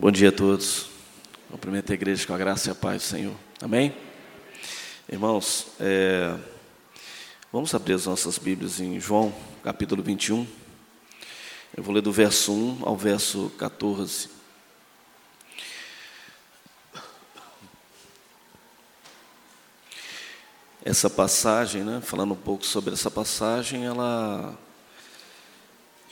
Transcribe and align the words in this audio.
Bom 0.00 0.12
dia 0.12 0.28
a 0.28 0.32
todos. 0.32 0.90
Cumprimento 1.50 1.90
a 1.90 1.94
igreja 1.94 2.24
com 2.24 2.32
a 2.32 2.38
graça 2.38 2.68
e 2.68 2.70
a 2.70 2.74
paz 2.76 3.02
do 3.02 3.06
Senhor. 3.08 3.34
Amém? 3.60 3.92
Irmãos, 5.10 5.72
é, 5.80 6.38
vamos 7.52 7.74
abrir 7.74 7.94
as 7.94 8.06
nossas 8.06 8.38
Bíblias 8.38 8.78
em 8.78 9.00
João, 9.00 9.34
capítulo 9.64 10.00
21. 10.00 10.46
Eu 11.76 11.82
vou 11.82 11.92
ler 11.92 12.00
do 12.00 12.12
verso 12.12 12.52
1 12.52 12.82
ao 12.82 12.96
verso 12.96 13.50
14. 13.58 14.30
Essa 20.84 21.10
passagem, 21.10 21.82
né, 21.82 22.00
falando 22.00 22.34
um 22.34 22.36
pouco 22.36 22.64
sobre 22.64 22.94
essa 22.94 23.10
passagem, 23.10 23.84
ela 23.84 24.56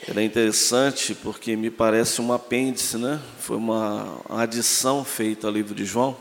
ela 0.05 0.21
é 0.21 0.23
interessante 0.23 1.15
porque 1.15 1.55
me 1.55 1.71
parece 1.71 2.21
um 2.21 2.31
apêndice, 2.31 2.97
né? 2.97 3.19
Foi 3.39 3.57
uma 3.57 4.21
adição 4.29 5.03
feita 5.03 5.47
ao 5.47 5.53
livro 5.53 5.73
de 5.73 5.85
João. 5.85 6.15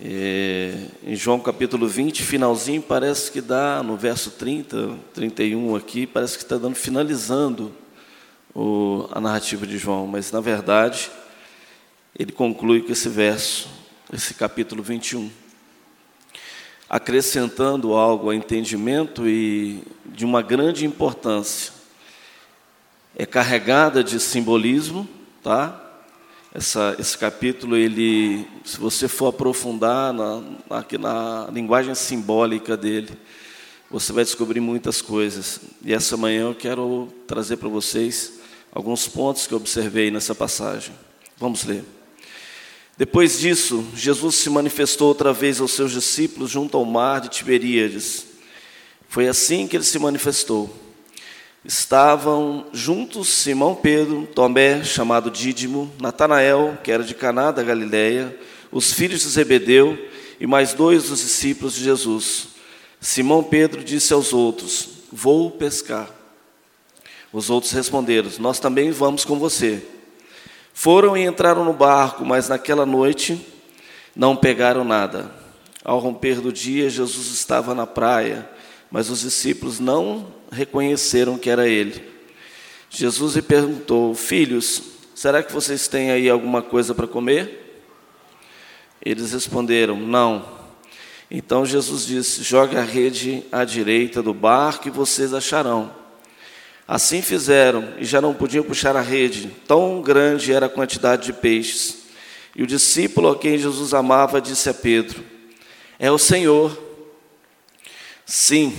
É, 0.00 0.86
em 1.04 1.14
João 1.14 1.38
capítulo 1.38 1.86
20, 1.86 2.22
finalzinho, 2.22 2.82
parece 2.82 3.30
que 3.30 3.40
dá, 3.40 3.82
no 3.82 3.96
verso 3.96 4.32
30, 4.32 4.96
31 5.14 5.76
aqui, 5.76 6.06
parece 6.06 6.36
que 6.36 6.44
está 6.44 6.56
dando, 6.56 6.74
finalizando 6.74 7.72
o, 8.54 9.08
a 9.12 9.20
narrativa 9.20 9.66
de 9.66 9.78
João, 9.78 10.06
mas 10.06 10.32
na 10.32 10.40
verdade, 10.40 11.10
ele 12.18 12.32
conclui 12.32 12.82
com 12.82 12.92
esse 12.92 13.08
verso, 13.08 13.68
esse 14.12 14.34
capítulo 14.34 14.82
21, 14.82 15.30
acrescentando 16.88 17.94
algo 17.94 18.28
ao 18.28 18.34
entendimento 18.34 19.28
e 19.28 19.82
de 20.06 20.24
uma 20.24 20.40
grande 20.40 20.86
importância 20.86 21.78
é 23.16 23.26
carregada 23.26 24.02
de 24.02 24.20
simbolismo, 24.20 25.06
tá? 25.42 25.84
Essa, 26.54 26.96
esse 26.98 27.18
capítulo, 27.18 27.76
ele, 27.76 28.46
se 28.64 28.78
você 28.78 29.08
for 29.08 29.26
aprofundar 29.26 30.12
na, 30.12 30.42
aqui 30.70 30.96
na 30.96 31.48
linguagem 31.52 31.94
simbólica 31.96 32.76
dele, 32.76 33.10
você 33.90 34.12
vai 34.12 34.22
descobrir 34.22 34.60
muitas 34.60 35.02
coisas. 35.02 35.60
E 35.84 35.92
essa 35.92 36.16
manhã 36.16 36.42
eu 36.42 36.54
quero 36.54 37.12
trazer 37.26 37.56
para 37.56 37.68
vocês 37.68 38.38
alguns 38.72 39.08
pontos 39.08 39.46
que 39.46 39.52
eu 39.52 39.58
observei 39.58 40.10
nessa 40.10 40.34
passagem. 40.34 40.94
Vamos 41.36 41.64
ler. 41.64 41.97
Depois 42.98 43.38
disso, 43.38 43.86
Jesus 43.94 44.34
se 44.34 44.50
manifestou 44.50 45.08
outra 45.08 45.32
vez 45.32 45.60
aos 45.60 45.72
seus 45.72 45.92
discípulos 45.92 46.50
junto 46.50 46.76
ao 46.76 46.84
mar 46.84 47.22
de 47.22 47.30
Tiberíades. 47.30 48.26
Foi 49.08 49.26
assim 49.26 49.66
que 49.66 49.76
ele 49.76 49.84
se 49.84 49.98
manifestou 49.98 50.68
estavam 51.64 52.66
juntos 52.72 53.28
Simão 53.28 53.74
Pedro, 53.74 54.26
Tomé, 54.34 54.82
chamado 54.84 55.30
Dídimo, 55.30 55.92
Natanael, 56.00 56.78
que 56.82 56.90
era 56.90 57.02
de 57.02 57.14
Caná 57.14 57.50
da 57.50 57.62
Galileia, 57.62 58.34
os 58.70 58.92
filhos 58.92 59.20
de 59.20 59.28
Zebedeu 59.28 59.98
e 60.40 60.46
mais 60.46 60.72
dois 60.72 61.10
dos 61.10 61.20
discípulos 61.20 61.74
de 61.74 61.84
Jesus. 61.84 62.48
Simão 63.00 63.42
Pedro 63.42 63.84
disse 63.84 64.12
aos 64.12 64.32
outros: 64.32 64.88
Vou 65.12 65.50
pescar. 65.50 66.08
Os 67.32 67.50
outros 67.50 67.72
responderam: 67.72 68.30
Nós 68.38 68.58
também 68.58 68.90
vamos 68.90 69.24
com 69.24 69.38
você. 69.38 69.82
Foram 70.80 71.16
e 71.16 71.24
entraram 71.24 71.64
no 71.64 71.72
barco, 71.72 72.24
mas 72.24 72.48
naquela 72.48 72.86
noite 72.86 73.44
não 74.14 74.36
pegaram 74.36 74.84
nada. 74.84 75.28
Ao 75.82 75.98
romper 75.98 76.40
do 76.40 76.52
dia, 76.52 76.88
Jesus 76.88 77.32
estava 77.32 77.74
na 77.74 77.84
praia, 77.84 78.48
mas 78.88 79.10
os 79.10 79.22
discípulos 79.22 79.80
não 79.80 80.32
reconheceram 80.52 81.36
que 81.36 81.50
era 81.50 81.66
ele. 81.66 82.08
Jesus 82.88 83.34
lhe 83.34 83.42
perguntou: 83.42 84.14
Filhos, 84.14 84.80
será 85.16 85.42
que 85.42 85.52
vocês 85.52 85.88
têm 85.88 86.12
aí 86.12 86.30
alguma 86.30 86.62
coisa 86.62 86.94
para 86.94 87.08
comer? 87.08 87.82
Eles 89.04 89.32
responderam: 89.32 89.96
Não. 89.96 90.46
Então 91.28 91.66
Jesus 91.66 92.06
disse: 92.06 92.44
Jogue 92.44 92.76
a 92.76 92.84
rede 92.84 93.42
à 93.50 93.64
direita 93.64 94.22
do 94.22 94.32
barco 94.32 94.86
e 94.86 94.92
vocês 94.92 95.34
acharão. 95.34 95.90
Assim 96.88 97.20
fizeram 97.20 97.92
e 97.98 98.04
já 98.06 98.18
não 98.18 98.32
podiam 98.32 98.64
puxar 98.64 98.96
a 98.96 99.02
rede, 99.02 99.50
tão 99.66 100.00
grande 100.00 100.54
era 100.54 100.64
a 100.64 100.70
quantidade 100.70 101.26
de 101.26 101.34
peixes. 101.34 101.98
E 102.56 102.62
o 102.62 102.66
discípulo 102.66 103.28
a 103.28 103.38
quem 103.38 103.58
Jesus 103.58 103.92
amava 103.92 104.40
disse 104.40 104.70
a 104.70 104.74
Pedro: 104.74 105.22
É 105.98 106.10
o 106.10 106.16
Senhor. 106.16 106.86
Sim, 108.24 108.74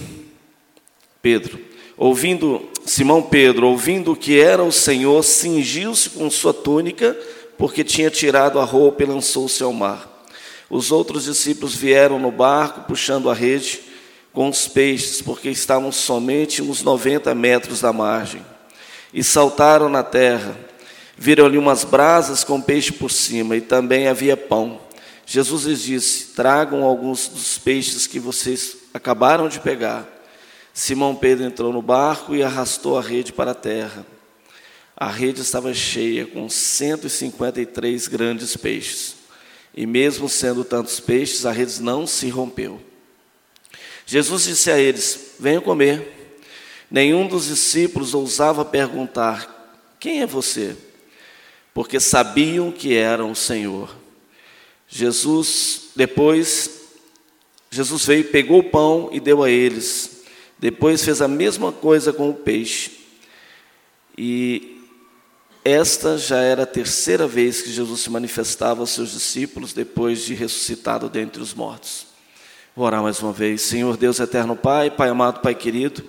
Pedro, 1.21 1.59
ouvindo 1.95 2.67
Simão 2.83 3.21
Pedro, 3.21 3.67
ouvindo 3.67 4.15
que 4.15 4.39
era 4.39 4.63
o 4.63 4.71
Senhor, 4.71 5.23
cingiu-se 5.23 6.09
com 6.09 6.31
sua 6.31 6.53
túnica, 6.53 7.15
porque 7.59 7.83
tinha 7.83 8.09
tirado 8.09 8.59
a 8.59 8.63
roupa 8.63 9.03
e 9.03 9.05
lançou-se 9.05 9.61
ao 9.61 9.71
mar. 9.71 10.25
Os 10.67 10.91
outros 10.91 11.25
discípulos 11.25 11.75
vieram 11.75 12.17
no 12.17 12.31
barco, 12.31 12.87
puxando 12.87 13.29
a 13.29 13.35
rede 13.35 13.88
com 14.39 14.47
os 14.47 14.69
peixes, 14.69 15.21
porque 15.21 15.49
estavam 15.49 15.91
somente 15.91 16.61
uns 16.61 16.81
90 16.81 17.35
metros 17.35 17.81
da 17.81 17.91
margem. 17.91 18.41
E 19.13 19.21
saltaram 19.21 19.89
na 19.89 20.01
terra. 20.01 20.57
Viram 21.17 21.45
ali 21.45 21.57
umas 21.57 21.83
brasas 21.83 22.45
com 22.45 22.61
peixe 22.61 22.93
por 22.93 23.11
cima, 23.11 23.57
e 23.57 23.59
também 23.59 24.07
havia 24.07 24.37
pão. 24.37 24.79
Jesus 25.25 25.65
lhes 25.65 25.83
disse: 25.83 26.27
Tragam 26.27 26.85
alguns 26.85 27.27
dos 27.27 27.57
peixes 27.57 28.07
que 28.07 28.17
vocês 28.17 28.77
acabaram 28.93 29.49
de 29.49 29.59
pegar. 29.59 30.07
Simão 30.73 31.17
Pedro 31.17 31.45
entrou 31.45 31.73
no 31.73 31.81
barco 31.81 32.33
e 32.33 32.41
arrastou 32.41 32.97
a 32.97 33.01
rede 33.01 33.33
para 33.33 33.51
a 33.51 33.55
terra. 33.55 34.05
A 34.95 35.09
rede 35.09 35.41
estava 35.41 35.73
cheia 35.73 36.25
com 36.25 36.47
153 36.47 38.07
grandes 38.07 38.55
peixes. 38.55 39.15
E 39.75 39.85
mesmo 39.85 40.29
sendo 40.29 40.63
tantos 40.63 41.01
peixes, 41.01 41.45
a 41.45 41.51
rede 41.51 41.81
não 41.81 42.07
se 42.07 42.29
rompeu. 42.29 42.87
Jesus 44.09 44.45
disse 44.45 44.71
a 44.71 44.79
eles: 44.79 45.35
Venham 45.39 45.61
comer. 45.61 46.33
Nenhum 46.89 47.27
dos 47.27 47.45
discípulos 47.45 48.15
ousava 48.15 48.65
perguntar: 48.65 49.95
Quem 49.99 50.23
é 50.23 50.25
você? 50.25 50.75
Porque 51.75 51.99
sabiam 51.99 52.71
que 52.71 52.95
era 52.95 53.23
o 53.23 53.35
Senhor. 53.35 53.95
Jesus, 54.87 55.91
depois, 55.95 56.87
Jesus 57.69 58.03
veio, 58.03 58.23
pegou 58.31 58.61
o 58.61 58.69
pão 58.71 59.11
e 59.13 59.19
deu 59.19 59.43
a 59.43 59.51
eles. 59.51 60.23
Depois 60.57 61.05
fez 61.05 61.21
a 61.21 61.27
mesma 61.27 61.71
coisa 61.71 62.11
com 62.11 62.31
o 62.31 62.33
peixe. 62.33 62.89
E 64.17 64.81
esta 65.63 66.17
já 66.17 66.39
era 66.39 66.63
a 66.63 66.65
terceira 66.65 67.27
vez 67.27 67.61
que 67.61 67.71
Jesus 67.71 67.99
se 67.99 68.09
manifestava 68.09 68.81
aos 68.81 68.89
seus 68.89 69.11
discípulos 69.11 69.71
depois 69.71 70.25
de 70.25 70.33
ressuscitado 70.33 71.07
dentre 71.09 71.43
os 71.43 71.53
mortos. 71.53 72.08
Vou 72.79 72.85
orar 72.85 73.03
mais 73.03 73.21
uma 73.21 73.33
vez. 73.33 73.63
Senhor 73.63 73.97
Deus 73.97 74.21
eterno 74.21 74.55
Pai, 74.55 74.89
Pai 74.89 75.09
amado, 75.09 75.41
Pai 75.41 75.53
querido, 75.53 76.01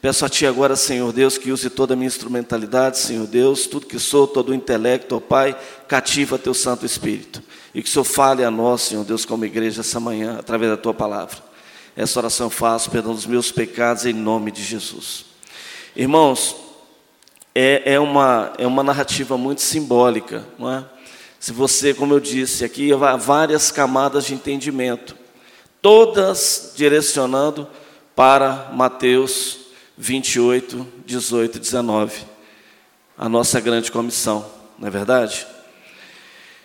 peço 0.00 0.24
a 0.24 0.28
Ti 0.30 0.46
agora, 0.46 0.74
Senhor 0.74 1.12
Deus, 1.12 1.36
que 1.36 1.52
use 1.52 1.68
toda 1.68 1.92
a 1.92 1.96
minha 1.98 2.06
instrumentalidade, 2.06 2.96
Senhor 2.96 3.26
Deus, 3.26 3.66
tudo 3.66 3.84
que 3.84 3.98
sou, 3.98 4.26
todo 4.26 4.48
o 4.48 4.54
intelecto, 4.54 5.16
ó 5.16 5.20
Pai, 5.20 5.54
cativa 5.86 6.38
Teu 6.38 6.54
Santo 6.54 6.86
Espírito. 6.86 7.42
E 7.74 7.82
que 7.82 7.90
o 7.90 7.92
Senhor 7.92 8.04
fale 8.04 8.42
a 8.42 8.50
nós, 8.50 8.80
Senhor 8.80 9.04
Deus, 9.04 9.26
como 9.26 9.44
igreja 9.44 9.82
essa 9.82 10.00
manhã, 10.00 10.38
através 10.38 10.70
da 10.70 10.78
Tua 10.78 10.94
palavra. 10.94 11.36
Essa 11.94 12.20
oração 12.20 12.46
eu 12.46 12.50
faço, 12.50 12.90
perdão 12.90 13.14
dos 13.14 13.26
meus 13.26 13.52
pecados, 13.52 14.06
em 14.06 14.14
nome 14.14 14.50
de 14.50 14.62
Jesus. 14.62 15.26
Irmãos, 15.94 16.56
é, 17.54 17.82
é, 17.92 18.00
uma, 18.00 18.50
é 18.56 18.66
uma 18.66 18.82
narrativa 18.82 19.36
muito 19.36 19.60
simbólica, 19.60 20.42
não 20.58 20.72
é? 20.72 20.86
Se 21.38 21.52
você, 21.52 21.92
como 21.92 22.14
eu 22.14 22.20
disse, 22.20 22.64
aqui 22.64 22.94
há 22.94 23.14
várias 23.14 23.70
camadas 23.70 24.24
de 24.24 24.32
entendimento, 24.32 25.22
todas 25.84 26.72
direcionando 26.74 27.68
para 28.16 28.70
Mateus 28.72 29.58
28, 29.98 30.86
18 31.04 31.56
e 31.56 31.60
19, 31.60 32.22
a 33.18 33.28
nossa 33.28 33.60
grande 33.60 33.92
comissão, 33.92 34.46
não 34.78 34.88
é 34.88 34.90
verdade? 34.90 35.46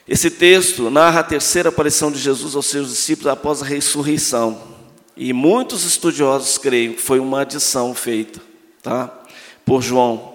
Esse 0.08 0.32
texto 0.32 0.90
narra 0.90 1.20
a 1.20 1.24
terceira 1.24 1.68
aparição 1.68 2.10
de 2.10 2.18
Jesus 2.18 2.56
aos 2.56 2.68
seus 2.68 2.92
discípulos 2.92 3.34
após 3.34 3.62
a 3.62 3.66
ressurreição. 3.66 4.58
E 5.18 5.34
muitos 5.34 5.84
estudiosos 5.84 6.58
creem 6.58 6.94
que 6.94 7.02
foi 7.02 7.20
uma 7.20 7.42
adição 7.42 7.94
feita 7.94 8.40
tá, 8.82 9.14
por 9.66 9.82
João. 9.82 10.34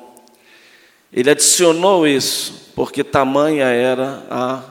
Ele 1.11 1.31
adicionou 1.31 2.07
isso, 2.07 2.71
porque 2.75 3.03
tamanha 3.03 3.65
era 3.65 4.27
a 4.31 4.63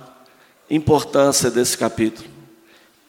importância 0.70 1.50
desse 1.50 1.76
capítulo 1.76 2.33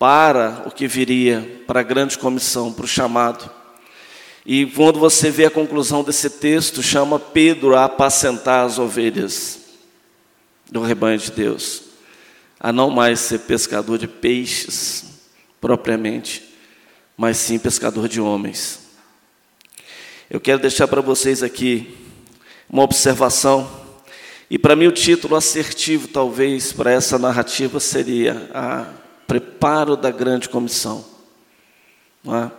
para 0.05 0.65
o 0.67 0.71
que 0.71 0.87
viria, 0.87 1.62
para 1.67 1.81
a 1.81 1.83
grande 1.83 2.19
comissão, 2.19 2.71
para 2.71 2.85
o 2.85 2.87
chamado. 2.87 3.51
E 4.45 4.67
quando 4.67 4.99
você 4.99 5.31
vê 5.31 5.47
a 5.47 5.51
conclusão 5.51 6.05
desse 6.05 6.29
texto, 6.29 6.83
chama 6.83 7.19
Pedro 7.19 7.75
a 7.75 7.87
apacentar 7.87 8.67
as 8.67 8.79
ovelhas 8.79 9.61
do 10.71 10.83
rebanho 10.83 11.17
de 11.17 11.31
Deus, 11.31 11.85
a 12.61 12.71
não 12.71 12.91
mais 12.91 13.19
ser 13.19 13.39
pescador 13.39 13.97
de 13.97 14.06
peixes 14.06 15.06
propriamente, 15.59 16.55
mas 17.17 17.39
sim 17.39 17.59
pescador 17.59 18.07
de 18.07 18.21
homens. 18.21 18.81
Eu 20.29 20.39
quero 20.39 20.61
deixar 20.61 20.87
para 20.87 21.00
vocês 21.00 21.43
aqui 21.43 21.97
uma 22.69 22.83
observação 22.83 23.83
E 24.50 24.59
para 24.59 24.77
mim 24.77 24.87
o 24.87 24.93
título 24.93 25.35
assertivo, 25.35 26.09
talvez, 26.09 26.71
para 26.75 26.93
essa 26.93 27.19
narrativa 27.19 27.81
seria 27.81 28.50
a 28.53 29.04
preparo 29.26 29.97
da 29.97 30.11
grande 30.11 30.49
comissão. 30.49 31.05
É? 32.26 32.50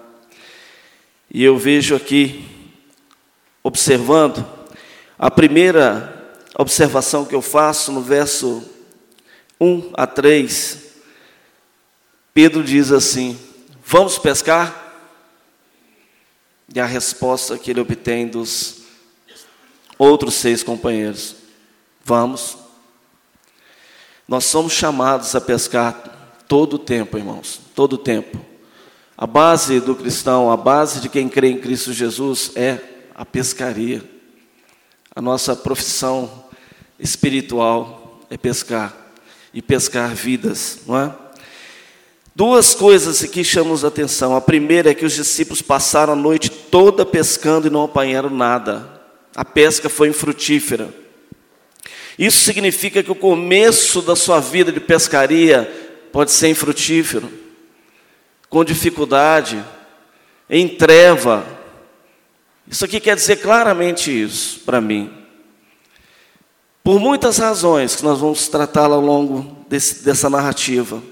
E 1.31 1.44
eu 1.44 1.57
vejo 1.57 1.95
aqui, 1.95 2.47
observando, 3.63 4.45
a 5.17 5.31
primeira 5.31 6.38
observação 6.57 7.25
que 7.25 7.35
eu 7.35 7.41
faço 7.41 7.91
no 7.91 8.01
verso 8.01 8.63
1 9.59 9.91
a 9.94 10.06
3, 10.06 10.85
Pedro 12.33 12.63
diz 12.63 12.91
assim: 12.91 13.39
Vamos 13.83 14.17
pescar? 14.17 14.83
E 16.73 16.79
a 16.79 16.85
resposta 16.85 17.57
que 17.57 17.71
ele 17.71 17.79
obtém 17.79 18.27
dos 18.27 18.83
outros 19.97 20.35
seis 20.35 20.62
companheiros: 20.62 21.35
Vamos. 22.03 22.57
Nós 24.27 24.45
somos 24.45 24.73
chamados 24.73 25.35
a 25.35 25.41
pescar 25.41 26.14
todo 26.47 26.75
o 26.75 26.80
tempo, 26.80 27.18
irmãos, 27.18 27.59
todo 27.75 27.94
o 27.94 27.97
tempo. 27.97 28.39
A 29.18 29.25
base 29.25 29.80
do 29.80 29.95
cristão, 29.95 30.51
a 30.51 30.57
base 30.57 31.00
de 31.00 31.09
quem 31.09 31.30
crê 31.30 31.50
em 31.50 31.57
Cristo 31.57 31.94
Jesus 31.94 32.51
é 32.56 32.80
a 33.13 33.25
pescaria. 33.25 34.03
A 35.15 35.21
nossa 35.21 35.56
profissão 35.56 36.45
espiritual 37.00 38.19
é 38.30 38.38
pescar 38.38 38.94
e 39.53 39.62
pescar 39.62 40.13
vidas, 40.13 40.80
não 40.86 40.97
é? 40.97 41.15
Duas 42.36 42.75
coisas 42.75 43.24
aqui 43.24 43.45
chamam 43.45 43.77
a 43.81 43.88
atenção. 43.88 44.36
A 44.36 44.41
primeira 44.41 44.91
é 44.91 44.94
que 44.94 45.06
os 45.06 45.13
discípulos 45.13 45.62
passaram 45.62 46.12
a 46.12 46.18
noite 46.18 46.50
toda 46.50 47.06
pescando 47.06 47.68
e 47.68 47.69
não 47.69 47.86
apanharam 47.86 48.30
nada. 48.30 49.01
A 49.33 49.45
pesca 49.45 49.88
foi 49.88 50.09
infrutífera. 50.09 50.94
Isso 52.19 52.41
significa 52.41 53.01
que 53.01 53.12
o 53.12 53.15
começo 53.15 54.01
da 54.01 54.18
sua 54.18 54.41
vida 54.41 54.69
de 54.69 54.81
pescaria 54.81 55.84
pode 56.15 56.31
ser 56.31 56.47
infrutífero, 56.47 57.29
com 58.50 58.63
dificuldade, 58.63 59.62
em 60.50 60.65
treva. 60.65 61.45
Isso 62.65 62.85
aqui 62.85 63.01
quer 63.01 63.17
dizer 63.17 63.41
claramente 63.41 64.09
isso 64.23 64.62
para 64.62 64.79
mim. 64.79 65.12
Por 66.81 67.01
muitas 67.01 67.38
razões 67.38 67.97
que 67.97 68.03
nós 68.06 68.17
vamos 68.17 68.47
tratar 68.47 68.85
ao 68.85 69.01
longo 69.01 69.65
desse, 69.67 70.06
dessa 70.06 70.29
narrativa. 70.29 71.03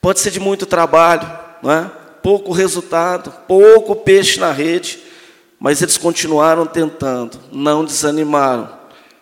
Pode 0.00 0.18
ser 0.18 0.30
de 0.30 0.40
muito 0.40 0.64
trabalho, 0.64 1.30
não 1.62 1.70
é? 1.70 1.90
pouco 2.22 2.52
resultado, 2.52 3.30
pouco 3.46 3.96
peixe 3.96 4.40
na 4.40 4.50
rede, 4.50 4.98
mas 5.60 5.82
eles 5.82 5.98
continuaram 5.98 6.64
tentando, 6.64 7.38
não 7.52 7.84
desanimaram, 7.84 8.78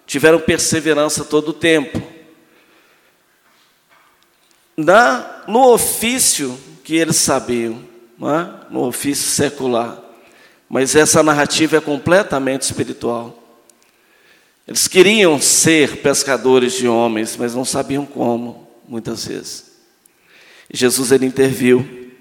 tiveram 0.06 0.38
perseverança 0.38 1.24
todo 1.24 1.48
o 1.48 1.52
tempo 1.52 2.13
na, 4.76 5.42
no 5.46 5.72
ofício 5.72 6.58
que 6.82 6.96
eles 6.96 7.16
sabiam, 7.16 7.80
é? 8.20 8.70
no 8.70 8.86
ofício 8.86 9.28
secular. 9.28 9.98
Mas 10.68 10.94
essa 10.94 11.22
narrativa 11.22 11.76
é 11.76 11.80
completamente 11.80 12.62
espiritual. 12.62 13.38
Eles 14.66 14.88
queriam 14.88 15.40
ser 15.40 15.98
pescadores 15.98 16.72
de 16.72 16.88
homens, 16.88 17.36
mas 17.36 17.54
não 17.54 17.64
sabiam 17.64 18.06
como, 18.06 18.68
muitas 18.88 19.26
vezes. 19.26 19.72
E 20.72 20.76
Jesus 20.76 21.12
ele 21.12 21.26
interviu. 21.26 22.12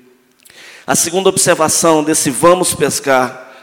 A 0.85 0.95
segunda 0.95 1.29
observação 1.29 2.03
desse 2.03 2.29
vamos 2.29 2.75
pescar 2.75 3.53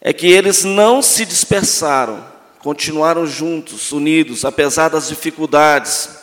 é 0.00 0.12
que 0.12 0.26
eles 0.26 0.64
não 0.64 1.00
se 1.00 1.24
dispersaram, 1.24 2.24
continuaram 2.58 3.24
juntos, 3.24 3.92
unidos, 3.92 4.44
apesar 4.44 4.88
das 4.88 5.06
dificuldades, 5.06 6.21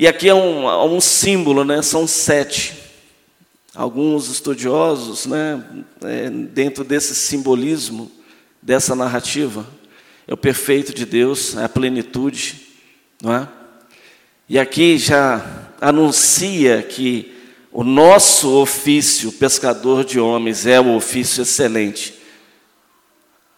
e 0.00 0.06
aqui 0.06 0.28
é 0.28 0.34
um, 0.34 0.94
um 0.94 1.00
símbolo, 1.00 1.64
né? 1.64 1.82
são 1.82 2.06
sete. 2.06 2.72
Alguns 3.74 4.28
estudiosos, 4.28 5.26
né, 5.26 5.60
é, 6.02 6.30
dentro 6.30 6.84
desse 6.84 7.16
simbolismo, 7.16 8.08
dessa 8.62 8.94
narrativa, 8.94 9.66
é 10.24 10.32
o 10.32 10.36
perfeito 10.36 10.94
de 10.94 11.04
Deus, 11.04 11.56
é 11.56 11.64
a 11.64 11.68
plenitude, 11.68 12.68
não 13.20 13.34
é? 13.34 13.48
E 14.48 14.56
aqui 14.56 14.98
já 14.98 15.68
anuncia 15.80 16.80
que 16.80 17.36
o 17.72 17.82
nosso 17.82 18.54
ofício, 18.54 19.32
pescador 19.32 20.04
de 20.04 20.20
homens, 20.20 20.64
é 20.64 20.80
o 20.80 20.94
ofício 20.94 21.42
excelente. 21.42 22.14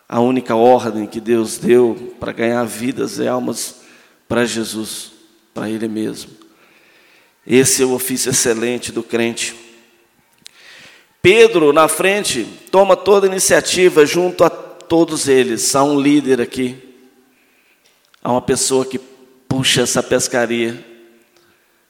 A 0.09 0.21
única 0.21 0.55
ordem 0.55 1.07
que 1.07 1.21
Deus 1.21 1.59
deu 1.59 2.15
para 2.19 2.33
ganhar 2.33 2.65
vidas 2.65 3.19
e 3.19 3.29
almas 3.29 3.83
para 4.27 4.47
Jesus 4.47 5.20
para 5.53 5.69
Ele 5.69 5.89
mesmo. 5.89 6.31
Esse 7.47 7.83
é 7.83 7.87
o 7.87 7.93
ofício 7.93 8.31
excelente 8.31 8.93
do 8.93 9.03
crente. 9.03 9.55
Pedro, 11.23 11.73
na 11.73 11.87
frente, 11.87 12.47
toma 12.71 12.97
toda 12.97 13.27
a 13.27 13.31
iniciativa 13.31 14.07
junto 14.07 14.43
a 14.43 14.49
todos 14.49 15.29
eles. 15.29 15.75
Há 15.75 15.85
um 15.85 16.01
líder 16.01 16.41
aqui, 16.41 16.77
há 18.23 18.33
uma 18.33 18.43
pessoa 18.43 18.87
que 18.87 18.99
puxa 19.49 19.83
essa 19.83 20.03
pescaria, 20.03 20.85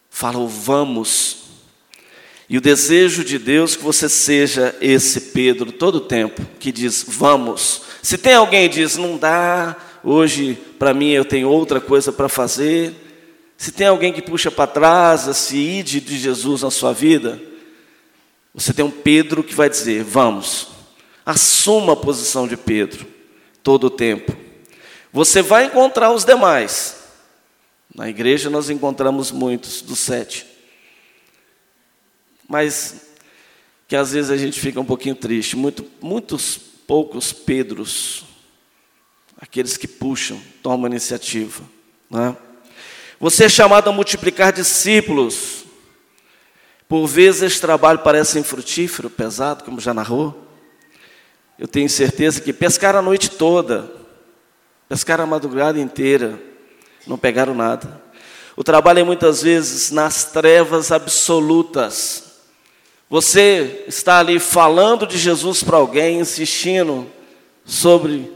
fala 0.08 0.44
vamos. 0.46 1.36
E 2.48 2.58
o 2.58 2.60
desejo 2.60 3.22
de 3.22 3.38
Deus 3.38 3.74
é 3.74 3.76
que 3.76 3.84
você 3.84 4.08
seja 4.08 4.74
esse 4.80 5.20
Pedro 5.20 5.70
todo 5.70 5.96
o 5.96 6.00
tempo 6.00 6.44
que 6.58 6.72
diz 6.72 7.04
vamos. 7.06 7.82
Se 8.02 8.18
tem 8.18 8.34
alguém 8.34 8.68
que 8.68 8.76
diz 8.76 8.96
não 8.96 9.16
dá, 9.16 9.76
hoje 10.02 10.58
para 10.76 10.92
mim 10.92 11.10
eu 11.10 11.24
tenho 11.24 11.48
outra 11.48 11.80
coisa 11.80 12.10
para 12.10 12.28
fazer, 12.28 12.92
se 13.60 13.72
tem 13.72 13.88
alguém 13.88 14.10
que 14.10 14.22
puxa 14.22 14.50
para 14.50 14.66
trás 14.66 15.28
esse 15.28 15.54
ide 15.54 16.00
de 16.00 16.18
Jesus 16.18 16.62
na 16.62 16.70
sua 16.70 16.94
vida, 16.94 17.38
você 18.54 18.72
tem 18.72 18.82
um 18.82 18.90
Pedro 18.90 19.44
que 19.44 19.54
vai 19.54 19.68
dizer: 19.68 20.02
vamos, 20.02 20.68
assuma 21.26 21.92
a 21.92 21.96
posição 21.96 22.48
de 22.48 22.56
Pedro 22.56 23.06
todo 23.62 23.88
o 23.88 23.90
tempo. 23.90 24.34
Você 25.12 25.42
vai 25.42 25.66
encontrar 25.66 26.10
os 26.10 26.24
demais. 26.24 27.02
Na 27.94 28.08
igreja 28.08 28.48
nós 28.48 28.70
encontramos 28.70 29.30
muitos 29.30 29.82
dos 29.82 29.98
sete. 29.98 30.46
Mas 32.48 33.08
que 33.86 33.94
às 33.94 34.12
vezes 34.12 34.30
a 34.30 34.38
gente 34.38 34.58
fica 34.58 34.80
um 34.80 34.86
pouquinho 34.86 35.14
triste. 35.14 35.54
Muito, 35.54 35.84
muitos 36.00 36.56
poucos 36.56 37.30
Pedros, 37.30 38.24
aqueles 39.38 39.76
que 39.76 39.86
puxam, 39.86 40.40
tomam 40.62 40.90
iniciativa. 40.90 41.62
Não 42.08 42.24
é? 42.24 42.50
Você 43.20 43.44
é 43.44 43.48
chamado 43.50 43.91
a 43.91 43.93
multiplicar 43.93 44.50
discípulos. 44.50 45.67
Por 46.89 47.06
vezes 47.06 47.43
esse 47.43 47.60
trabalho 47.60 47.98
parece 47.98 48.39
infrutífero, 48.39 49.10
pesado, 49.10 49.62
como 49.62 49.79
já 49.79 49.93
narrou. 49.93 50.34
Eu 51.58 51.69
tenho 51.69 51.91
certeza 51.91 52.41
que 52.41 52.50
pescaram 52.50 53.00
a 53.00 53.03
noite 53.03 53.32
toda, 53.32 53.93
pescaram 54.89 55.24
a 55.24 55.27
madrugada 55.27 55.79
inteira, 55.79 56.41
não 57.06 57.19
pegaram 57.19 57.55
nada. 57.55 58.00
O 58.56 58.65
trabalho 58.65 59.00
é 59.00 59.05
muitas 59.05 59.43
vezes 59.43 59.91
nas 59.91 60.24
trevas 60.24 60.91
absolutas. 60.91 62.24
Você 63.10 63.84
está 63.86 64.19
ali 64.19 64.39
falando 64.39 65.06
de 65.06 65.19
Jesus 65.19 65.62
para 65.62 65.77
alguém, 65.77 66.20
insistindo 66.20 67.06
sobre 67.67 68.32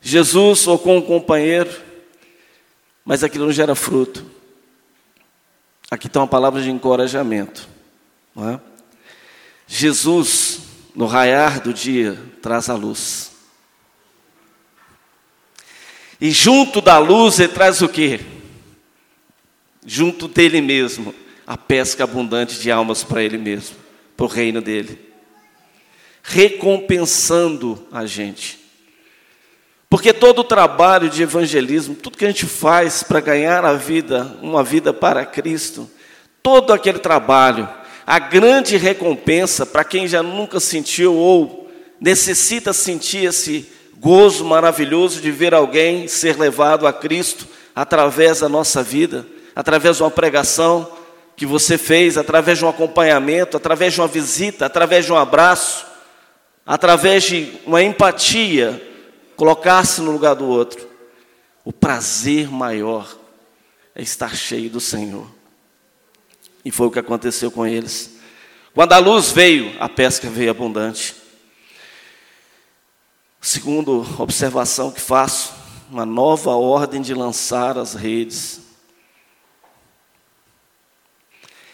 Jesus 0.00 0.66
ou 0.66 0.78
com 0.78 0.96
um 0.96 1.02
companheiro, 1.02 1.81
mas 3.04 3.24
aquilo 3.24 3.46
não 3.46 3.52
gera 3.52 3.74
fruto. 3.74 4.24
Aqui 5.90 6.06
está 6.06 6.20
uma 6.20 6.26
palavra 6.26 6.62
de 6.62 6.70
encorajamento. 6.70 7.68
É? 8.36 8.58
Jesus, 9.66 10.60
no 10.94 11.06
raiar 11.06 11.60
do 11.60 11.72
dia, 11.72 12.18
traz 12.40 12.68
a 12.68 12.74
luz. 12.74 13.32
E 16.20 16.30
junto 16.30 16.80
da 16.80 16.98
luz 16.98 17.40
ele 17.40 17.52
traz 17.52 17.82
o 17.82 17.88
quê? 17.88 18.20
Junto 19.84 20.28
dele 20.28 20.60
mesmo, 20.60 21.12
a 21.44 21.58
pesca 21.58 22.04
abundante 22.04 22.60
de 22.60 22.70
almas 22.70 23.02
para 23.02 23.22
ele 23.22 23.36
mesmo, 23.36 23.76
para 24.16 24.24
o 24.24 24.28
reino 24.28 24.62
dele. 24.62 24.98
Recompensando 26.22 27.86
a 27.90 28.06
gente. 28.06 28.61
Porque 29.92 30.14
todo 30.14 30.38
o 30.38 30.44
trabalho 30.44 31.10
de 31.10 31.22
evangelismo, 31.22 31.94
tudo 31.94 32.16
que 32.16 32.24
a 32.24 32.28
gente 32.28 32.46
faz 32.46 33.02
para 33.02 33.20
ganhar 33.20 33.62
a 33.62 33.74
vida, 33.74 34.38
uma 34.40 34.64
vida 34.64 34.90
para 34.90 35.26
Cristo, 35.26 35.86
todo 36.42 36.72
aquele 36.72 36.98
trabalho, 36.98 37.68
a 38.06 38.18
grande 38.18 38.78
recompensa 38.78 39.66
para 39.66 39.84
quem 39.84 40.08
já 40.08 40.22
nunca 40.22 40.58
sentiu 40.58 41.14
ou 41.14 41.70
necessita 42.00 42.72
sentir 42.72 43.26
esse 43.26 43.70
gozo 43.98 44.46
maravilhoso 44.46 45.20
de 45.20 45.30
ver 45.30 45.52
alguém 45.52 46.08
ser 46.08 46.38
levado 46.38 46.86
a 46.86 46.92
Cristo 46.94 47.46
através 47.76 48.40
da 48.40 48.48
nossa 48.48 48.82
vida, 48.82 49.26
através 49.54 49.98
de 49.98 50.02
uma 50.02 50.10
pregação 50.10 50.90
que 51.36 51.44
você 51.44 51.76
fez, 51.76 52.16
através 52.16 52.56
de 52.56 52.64
um 52.64 52.68
acompanhamento, 52.70 53.58
através 53.58 53.92
de 53.92 54.00
uma 54.00 54.08
visita, 54.08 54.64
através 54.64 55.04
de 55.04 55.12
um 55.12 55.18
abraço, 55.18 55.84
através 56.64 57.24
de 57.24 57.52
uma 57.66 57.82
empatia 57.82 58.90
colocar-se 59.42 60.00
no 60.00 60.12
lugar 60.12 60.36
do 60.36 60.46
outro. 60.46 60.88
O 61.64 61.72
prazer 61.72 62.48
maior 62.48 63.12
é 63.92 64.00
estar 64.00 64.36
cheio 64.36 64.70
do 64.70 64.78
Senhor. 64.78 65.26
E 66.64 66.70
foi 66.70 66.86
o 66.86 66.90
que 66.92 67.00
aconteceu 67.00 67.50
com 67.50 67.66
eles. 67.66 68.18
Quando 68.72 68.92
a 68.92 68.98
luz 68.98 69.32
veio, 69.32 69.74
a 69.80 69.88
pesca 69.88 70.30
veio 70.30 70.52
abundante. 70.52 71.16
Segundo 73.40 74.06
observação 74.16 74.92
que 74.92 75.00
faço, 75.00 75.52
uma 75.90 76.06
nova 76.06 76.52
ordem 76.52 77.02
de 77.02 77.12
lançar 77.12 77.76
as 77.76 77.94
redes. 77.94 78.60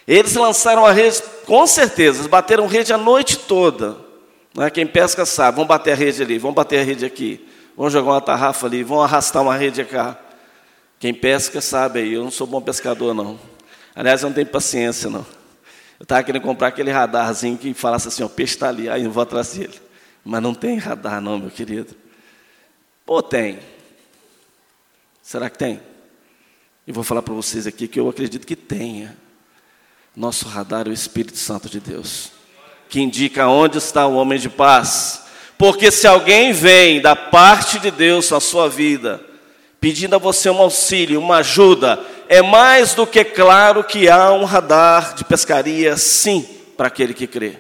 Eles 0.07 0.33
lançaram 0.33 0.87
a 0.87 0.93
rede, 0.93 1.23
com 1.45 1.67
certeza, 1.67 2.21
eles 2.21 2.31
bateram 2.31 2.67
rede 2.67 2.95
a 2.95 2.97
noite 2.97 3.37
toda. 3.41 3.99
Né? 4.55 4.71
Quem 4.71 4.87
pesca 4.87 5.27
sabe, 5.27 5.59
vão 5.59 5.67
bater 5.67 5.93
a 5.93 5.97
rede 5.97 6.23
ali, 6.23 6.39
vão 6.39 6.55
bater 6.55 6.81
a 6.81 6.83
rede 6.83 7.05
aqui, 7.05 7.47
vão 7.79 7.89
jogar 7.89 8.11
uma 8.11 8.21
tarrafa 8.21 8.67
ali, 8.67 8.83
vão 8.83 9.01
arrastar 9.01 9.41
uma 9.41 9.57
rede 9.57 9.85
cá. 9.85 10.19
Quem 10.99 11.15
pesca 11.15 11.61
sabe 11.61 12.01
aí, 12.01 12.15
eu 12.15 12.25
não 12.25 12.31
sou 12.31 12.45
bom 12.45 12.61
pescador 12.61 13.15
não. 13.15 13.39
Aliás, 13.95 14.21
eu 14.21 14.29
não 14.29 14.35
tenho 14.35 14.49
paciência 14.49 15.09
não. 15.09 15.25
Eu 15.97 16.03
estava 16.03 16.25
querendo 16.25 16.43
comprar 16.43 16.69
aquele 16.69 16.91
radarzinho 16.91 17.57
que 17.57 17.73
falasse 17.73 18.09
assim, 18.09 18.25
o 18.25 18.29
peixe 18.29 18.55
está 18.55 18.69
ali, 18.69 18.89
aí 18.89 19.05
eu 19.05 19.13
vou 19.13 19.23
atrás 19.23 19.55
dele. 19.55 19.81
Mas 20.25 20.43
não 20.43 20.55
tem 20.55 20.77
radar 20.77 21.21
não, 21.21 21.39
meu 21.39 21.51
querido. 21.51 21.95
Pô, 23.07 23.23
tem. 23.23 23.61
Será 25.23 25.49
que 25.49 25.57
tem? 25.57 25.81
E 26.85 26.91
vou 26.91 27.05
falar 27.05 27.23
para 27.23 27.35
vocês 27.35 27.65
aqui 27.65 27.87
que 27.87 28.01
eu 28.01 28.09
acredito 28.09 28.45
que 28.45 28.57
tenha. 28.57 29.17
Nosso 30.17 30.49
radar 30.49 30.89
é 30.89 30.91
o 30.91 30.93
Espírito 30.93 31.39
Santo 31.39 31.69
de 31.69 31.79
Deus, 31.79 32.33
que 32.89 33.01
indica 33.01 33.47
onde 33.47 33.79
está 33.79 34.05
o 34.05 34.17
homem 34.17 34.37
de 34.37 34.51
paz. 34.51 35.28
Porque 35.59 35.91
se 35.91 36.07
alguém 36.07 36.53
vem 36.53 37.00
da 37.00 37.17
parte 37.17 37.81
de 37.81 37.91
Deus 37.91 38.31
na 38.31 38.38
sua 38.38 38.69
vida, 38.69 39.21
pedindo 39.81 40.15
a 40.15 40.19
você 40.19 40.49
um 40.49 40.59
auxílio, 40.59 41.21
uma 41.21 41.38
ajuda, 41.38 41.99
é 42.29 42.41
mais 42.41 42.95
do 42.95 43.05
que 43.05 43.25
claro 43.25 43.83
que 43.83 44.09
há 44.09 44.33
um 44.33 44.45
radar 44.45 45.15
de 45.15 45.25
pescaria, 45.25 45.97
sim, 45.97 46.49
para 46.77 46.87
aquele 46.87 47.12
que 47.12 47.27
crê. 47.27 47.59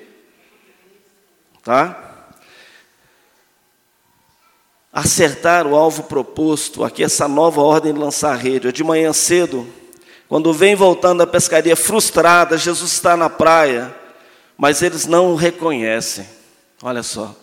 Tá? 1.64 2.04
Acertar 4.92 5.66
o 5.66 5.74
alvo 5.74 6.04
proposto, 6.04 6.84
aqui 6.84 7.02
essa 7.02 7.26
nova 7.26 7.60
ordem 7.60 7.92
de 7.92 7.98
lançar 7.98 8.32
a 8.32 8.36
rede. 8.36 8.70
De 8.70 8.84
manhã 8.84 9.12
cedo, 9.12 9.66
quando 10.28 10.52
vem 10.52 10.76
voltando 10.76 11.18
da 11.18 11.26
pescaria 11.26 11.74
frustrada, 11.74 12.56
Jesus 12.56 12.92
está 12.92 13.16
na 13.16 13.28
praia, 13.28 13.92
mas 14.56 14.82
eles 14.82 15.04
não 15.04 15.32
o 15.32 15.34
reconhecem. 15.34 16.28
Olha 16.80 17.02
só. 17.02 17.34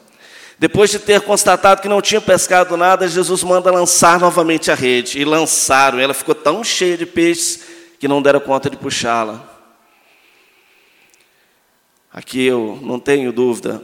Depois 0.58 0.90
de 0.90 1.00
ter 1.00 1.22
constatado 1.22 1.82
que 1.82 1.90
não 1.90 2.02
tinha 2.02 2.22
pescado 2.22 2.78
nada, 2.78 3.08
Jesus 3.08 3.44
manda 3.44 3.72
lançar 3.72 4.20
novamente 4.20 4.72
a 4.72 4.76
rede. 4.76 5.20
E 5.20 5.26
lançaram. 5.26 6.00
Ela 6.00 6.14
ficou 6.14 6.34
tão 6.34 6.64
cheia 6.64 6.98
de 6.98 7.06
peixes 7.06 7.62
que 8.00 8.08
não 8.08 8.22
deram 8.22 8.40
conta 8.40 8.70
de 8.70 8.78
puxá-la. 8.78 9.44
Aqui 12.12 12.46
eu 12.46 12.80
não 12.82 12.98
tenho 12.98 13.34
dúvida. 13.34 13.82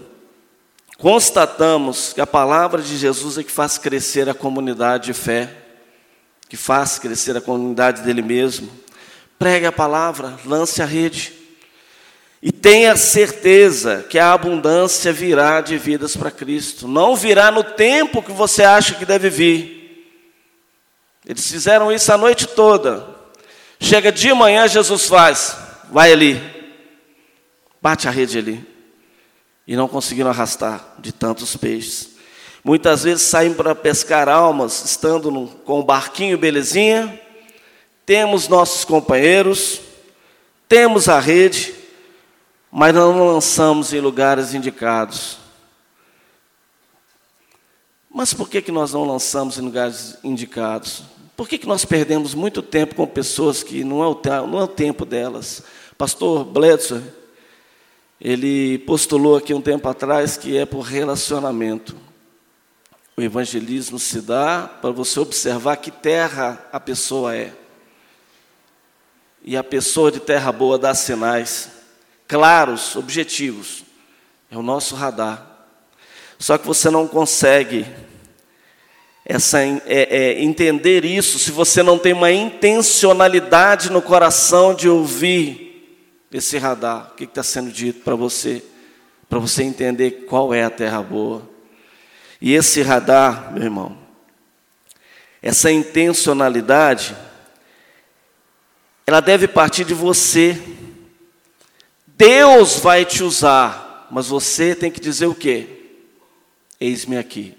Constatamos 0.98 2.14
que 2.14 2.22
a 2.22 2.28
palavra 2.28 2.82
de 2.82 2.96
Jesus 2.96 3.38
é 3.38 3.44
que 3.44 3.52
faz 3.52 3.78
crescer 3.78 4.30
a 4.30 4.34
comunidade 4.34 5.08
de 5.08 5.14
fé, 5.14 5.54
que 6.48 6.56
faz 6.56 6.98
crescer 7.00 7.36
a 7.36 7.42
comunidade 7.42 8.04
dele 8.04 8.22
mesmo. 8.22 8.72
Pregue 9.38 9.66
a 9.66 9.72
palavra, 9.72 10.38
lance 10.46 10.82
a 10.82 10.86
rede. 10.86 11.41
E 12.42 12.52
tenha 12.52 12.96
certeza 12.96 14.04
que 14.10 14.18
a 14.18 14.34
abundância 14.34 15.14
virá 15.14 15.62
de 15.62 15.78
vidas 15.78 16.18
para 16.18 16.32
Cristo. 16.32 16.88
Não 16.88 17.16
virá 17.16 17.52
no 17.52 17.64
tempo 17.64 18.24
que 18.24 18.32
você 18.32 18.64
acha 18.64 18.96
que 18.96 19.06
deve 19.06 19.30
vir. 19.30 19.82
Eles 21.26 21.50
fizeram 21.52 21.92
isso 21.92 22.12
a 22.12 22.18
noite 22.18 22.48
toda. 22.48 23.08
Chega 23.80 24.12
de 24.12 24.34
manhã, 24.34 24.68
Jesus 24.68 25.08
faz, 25.08 25.56
vai 25.92 26.12
ali, 26.12 26.42
bate 27.80 28.08
a 28.08 28.12
rede 28.12 28.40
ali. 28.40 28.66
E 29.68 29.76
não 29.76 29.88
conseguiram 29.88 30.32
arrastar 30.32 30.96
de 30.98 31.12
tantos 31.12 31.56
peixes. 31.56 32.10
Muitas 32.64 33.04
vezes 33.04 33.24
saímos 33.24 33.58
para 33.58 33.76
pescar 33.76 34.28
almas, 34.28 34.84
estando 34.86 35.30
no, 35.30 35.48
com 35.48 35.80
o 35.80 35.84
barquinho 35.84 36.38
belezinha, 36.38 37.20
temos 38.06 38.48
nossos 38.48 38.84
companheiros, 38.84 39.82
temos 40.68 41.08
a 41.08 41.20
rede, 41.20 41.74
mas 42.72 42.96
não 42.96 43.34
lançamos 43.34 43.92
em 43.92 44.00
lugares 44.00 44.54
indicados. 44.54 45.38
Mas 48.10 48.34
por 48.34 48.50
que, 48.50 48.62
que 48.62 48.72
nós 48.72 48.94
não 48.94 49.04
lançamos 49.04 49.58
em 49.58 49.62
lugares 49.62 50.18
indicados? 50.24 51.04
Por 51.36 51.50
que, 51.50 51.58
que 51.58 51.68
nós 51.68 51.84
perdemos 51.84 52.34
muito 52.34 52.62
tempo 52.62 52.96
com 52.96 53.06
pessoas 53.06 53.62
que 53.62 53.84
não 53.84 54.02
é 54.02 54.08
o, 54.08 54.48
não 54.48 54.60
é 54.60 54.64
o 54.64 54.68
tempo 54.68 55.06
delas? 55.06 55.64
Pastor 55.98 56.46
Bledsoe, 56.46 57.04
ele 58.20 58.78
postulou 58.80 59.36
aqui 59.36 59.54
um 59.54 59.62
tempo 59.62 59.90
atrás 59.90 60.38
que 60.38 60.58
é 60.58 60.66
por 60.66 60.82
relacionamento. 60.82 61.96
O 63.18 63.22
evangelismo 63.22 64.00
se 64.00 64.22
dá 64.22 64.70
para 64.82 64.92
você 64.92 65.20
observar 65.20 65.76
que 65.78 65.92
terra 65.92 66.66
a 66.72 66.80
pessoa 66.80 67.36
é. 67.36 67.54
E 69.44 69.58
a 69.58 69.64
pessoa 69.64 70.12
de 70.12 70.20
terra 70.20 70.52
boa 70.52 70.78
dá 70.78 70.94
sinais 70.94 71.81
claros, 72.32 72.96
objetivos. 72.96 73.84
É 74.50 74.58
o 74.58 74.62
nosso 74.62 74.96
radar. 74.96 75.46
Só 76.40 76.58
que 76.58 76.66
você 76.66 76.90
não 76.90 77.06
consegue 77.06 77.86
essa, 79.26 79.62
é, 79.62 79.82
é, 79.86 80.42
entender 80.42 81.04
isso 81.04 81.38
se 81.38 81.52
você 81.52 81.84
não 81.84 82.00
tem 82.00 82.14
uma 82.14 82.32
intencionalidade 82.32 83.92
no 83.92 84.02
coração 84.02 84.74
de 84.74 84.88
ouvir 84.88 86.08
esse 86.32 86.58
radar. 86.58 87.12
O 87.12 87.16
que 87.16 87.26
está 87.26 87.44
sendo 87.44 87.70
dito 87.70 88.00
para 88.00 88.16
você? 88.16 88.64
Para 89.28 89.38
você 89.38 89.64
entender 89.64 90.26
qual 90.26 90.54
é 90.54 90.64
a 90.64 90.70
terra 90.70 91.04
boa. 91.04 91.48
E 92.40 92.54
esse 92.54 92.82
radar, 92.82 93.52
meu 93.52 93.64
irmão, 93.64 93.98
essa 95.42 95.70
intencionalidade, 95.70 97.14
ela 99.06 99.20
deve 99.20 99.50
partir 99.50 99.84
de 99.84 99.94
você 99.94 100.58
Deus 102.22 102.78
vai 102.78 103.04
te 103.04 103.24
usar, 103.24 104.08
mas 104.12 104.28
você 104.28 104.76
tem 104.76 104.92
que 104.92 105.00
dizer 105.00 105.26
o 105.26 105.34
quê? 105.34 105.66
Eis-me 106.80 107.18
aqui. 107.18 107.58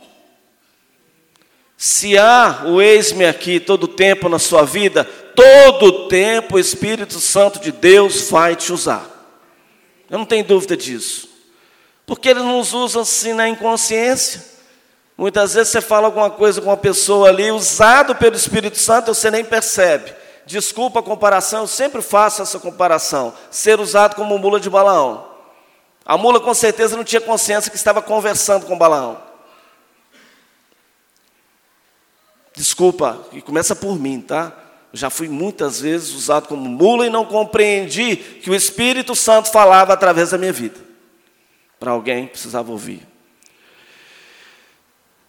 Se 1.76 2.16
há 2.16 2.62
o 2.66 2.80
eis-me 2.80 3.26
aqui 3.26 3.58
todo 3.58 3.84
o 3.84 3.88
tempo 3.88 4.28
na 4.28 4.38
sua 4.38 4.62
vida, 4.62 5.02
todo 5.02 5.86
o 5.86 6.08
tempo 6.08 6.54
o 6.54 6.58
Espírito 6.60 7.18
Santo 7.18 7.58
de 7.58 7.72
Deus 7.72 8.30
vai 8.30 8.54
te 8.54 8.72
usar. 8.72 9.04
Eu 10.08 10.18
não 10.18 10.24
tenho 10.24 10.44
dúvida 10.44 10.76
disso. 10.76 11.28
Porque 12.06 12.28
ele 12.28 12.38
nos 12.38 12.72
usa 12.72 13.00
assim 13.00 13.32
na 13.32 13.48
inconsciência. 13.48 14.44
Muitas 15.18 15.54
vezes 15.54 15.72
você 15.72 15.80
fala 15.80 16.06
alguma 16.06 16.30
coisa 16.30 16.60
com 16.60 16.68
uma 16.68 16.76
pessoa 16.76 17.30
ali, 17.30 17.50
usado 17.50 18.14
pelo 18.14 18.36
Espírito 18.36 18.78
Santo, 18.78 19.12
você 19.12 19.28
nem 19.28 19.44
percebe. 19.44 20.21
Desculpa 20.46 21.00
a 21.00 21.02
comparação, 21.02 21.62
eu 21.62 21.66
sempre 21.66 22.02
faço 22.02 22.42
essa 22.42 22.58
comparação. 22.58 23.32
Ser 23.50 23.80
usado 23.80 24.16
como 24.16 24.38
mula 24.38 24.58
de 24.58 24.68
Balaão. 24.70 25.26
A 26.04 26.16
mula 26.16 26.40
com 26.40 26.52
certeza 26.52 26.96
não 26.96 27.04
tinha 27.04 27.20
consciência 27.20 27.70
que 27.70 27.76
estava 27.76 28.02
conversando 28.02 28.66
com 28.66 28.76
Balaão. 28.76 29.20
Desculpa, 32.54 33.18
e 33.32 33.40
começa 33.40 33.74
por 33.74 33.98
mim, 33.98 34.20
tá? 34.20 34.52
já 34.92 35.08
fui 35.08 35.28
muitas 35.28 35.80
vezes 35.80 36.12
usado 36.12 36.48
como 36.48 36.68
mula 36.68 37.06
e 37.06 37.10
não 37.10 37.24
compreendi 37.24 38.16
que 38.16 38.50
o 38.50 38.54
Espírito 38.54 39.14
Santo 39.14 39.50
falava 39.50 39.92
através 39.92 40.30
da 40.30 40.38
minha 40.38 40.52
vida. 40.52 40.78
Para 41.80 41.92
alguém 41.92 42.26
precisava 42.26 42.70
ouvir. 42.70 43.06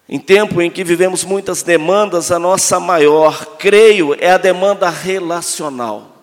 Em 0.07 0.19
tempo 0.19 0.61
em 0.61 0.69
que 0.69 0.83
vivemos 0.83 1.23
muitas 1.23 1.63
demandas, 1.63 2.31
a 2.31 2.37
nossa 2.37 2.79
maior, 2.79 3.57
creio, 3.57 4.15
é 4.19 4.31
a 4.31 4.37
demanda 4.37 4.89
relacional. 4.89 6.13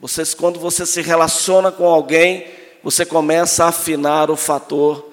Vocês, 0.00 0.34
quando 0.34 0.60
você 0.60 0.84
se 0.84 1.00
relaciona 1.00 1.72
com 1.72 1.86
alguém, 1.88 2.46
você 2.82 3.06
começa 3.06 3.64
a 3.64 3.68
afinar 3.68 4.30
o 4.30 4.36
fator 4.36 5.10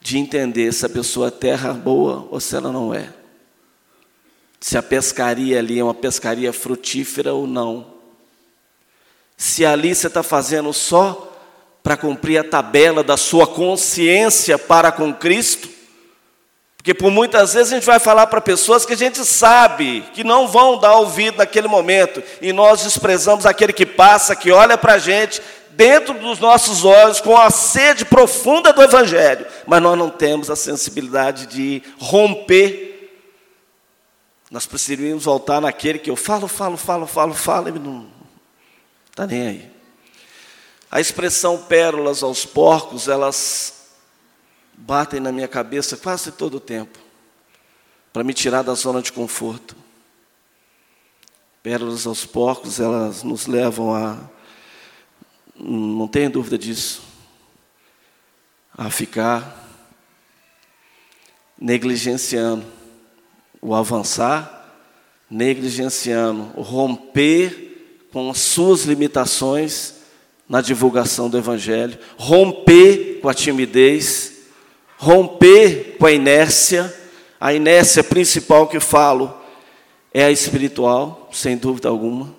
de 0.00 0.18
entender 0.18 0.72
se 0.72 0.84
a 0.84 0.88
pessoa 0.88 1.28
é 1.28 1.30
terra 1.30 1.72
boa 1.72 2.28
ou 2.30 2.38
se 2.38 2.54
ela 2.54 2.70
não 2.70 2.92
é. 2.92 3.12
Se 4.60 4.76
a 4.76 4.82
pescaria 4.82 5.58
ali 5.58 5.78
é 5.78 5.84
uma 5.84 5.94
pescaria 5.94 6.52
frutífera 6.52 7.32
ou 7.32 7.46
não. 7.46 7.86
Se 9.36 9.64
ali 9.64 9.94
você 9.94 10.08
está 10.08 10.22
fazendo 10.22 10.72
só 10.72 11.32
para 11.82 11.96
cumprir 11.96 12.38
a 12.38 12.44
tabela 12.44 13.02
da 13.02 13.16
sua 13.16 13.46
consciência 13.46 14.58
para 14.58 14.92
com 14.92 15.14
Cristo, 15.14 15.77
porque 16.88 16.94
por 16.94 17.10
muitas 17.10 17.52
vezes 17.52 17.70
a 17.70 17.76
gente 17.76 17.84
vai 17.84 17.98
falar 17.98 18.28
para 18.28 18.40
pessoas 18.40 18.86
que 18.86 18.94
a 18.94 18.96
gente 18.96 19.22
sabe 19.22 20.00
que 20.14 20.24
não 20.24 20.48
vão 20.48 20.78
dar 20.78 20.94
ouvido 20.94 21.36
naquele 21.36 21.68
momento, 21.68 22.22
e 22.40 22.50
nós 22.50 22.82
desprezamos 22.82 23.44
aquele 23.44 23.74
que 23.74 23.84
passa, 23.84 24.34
que 24.34 24.50
olha 24.50 24.78
para 24.78 24.94
a 24.94 24.98
gente 24.98 25.42
dentro 25.72 26.14
dos 26.14 26.38
nossos 26.38 26.86
olhos 26.86 27.20
com 27.20 27.36
a 27.36 27.50
sede 27.50 28.06
profunda 28.06 28.72
do 28.72 28.82
Evangelho, 28.82 29.46
mas 29.66 29.82
nós 29.82 29.98
não 29.98 30.08
temos 30.08 30.50
a 30.50 30.56
sensibilidade 30.56 31.44
de 31.44 31.82
romper. 31.98 33.12
Nós 34.50 34.64
precisamos 34.64 35.24
voltar 35.24 35.60
naquele 35.60 35.98
que 35.98 36.08
eu 36.08 36.16
falo, 36.16 36.48
falo, 36.48 36.78
falo, 36.78 37.06
falo, 37.06 37.34
falo, 37.34 37.68
ele 37.68 37.80
não 37.80 38.06
está 39.10 39.26
nem 39.26 39.46
aí. 39.46 39.70
A 40.90 41.02
expressão 41.02 41.58
pérolas 41.58 42.22
aos 42.22 42.46
porcos, 42.46 43.08
elas 43.08 43.77
batem 44.78 45.20
na 45.20 45.32
minha 45.32 45.48
cabeça 45.48 45.96
quase 45.96 46.30
todo 46.32 46.58
o 46.58 46.60
tempo, 46.60 46.98
para 48.12 48.22
me 48.22 48.32
tirar 48.32 48.62
da 48.62 48.74
zona 48.74 49.02
de 49.02 49.12
conforto. 49.12 49.76
Pérolas 51.62 52.06
aos 52.06 52.24
porcos, 52.24 52.78
elas 52.78 53.22
nos 53.22 53.46
levam 53.46 53.94
a, 53.94 54.18
não 55.58 56.06
tenho 56.06 56.30
dúvida 56.30 56.56
disso, 56.56 57.02
a 58.76 58.88
ficar 58.88 59.66
negligenciando 61.60 62.64
o 63.60 63.74
avançar, 63.74 64.72
negligenciando, 65.28 66.52
o 66.54 66.62
romper 66.62 68.06
com 68.12 68.30
as 68.30 68.38
suas 68.38 68.84
limitações 68.84 69.94
na 70.48 70.60
divulgação 70.60 71.28
do 71.28 71.36
Evangelho, 71.36 71.98
romper 72.16 73.20
com 73.20 73.28
a 73.28 73.34
timidez, 73.34 74.37
romper 74.98 75.96
com 75.96 76.06
a 76.06 76.12
inércia, 76.12 76.92
a 77.40 77.54
inércia 77.54 78.02
principal 78.02 78.66
que 78.66 78.80
falo 78.80 79.32
é 80.12 80.24
a 80.24 80.30
espiritual, 80.30 81.30
sem 81.32 81.56
dúvida 81.56 81.88
alguma. 81.88 82.36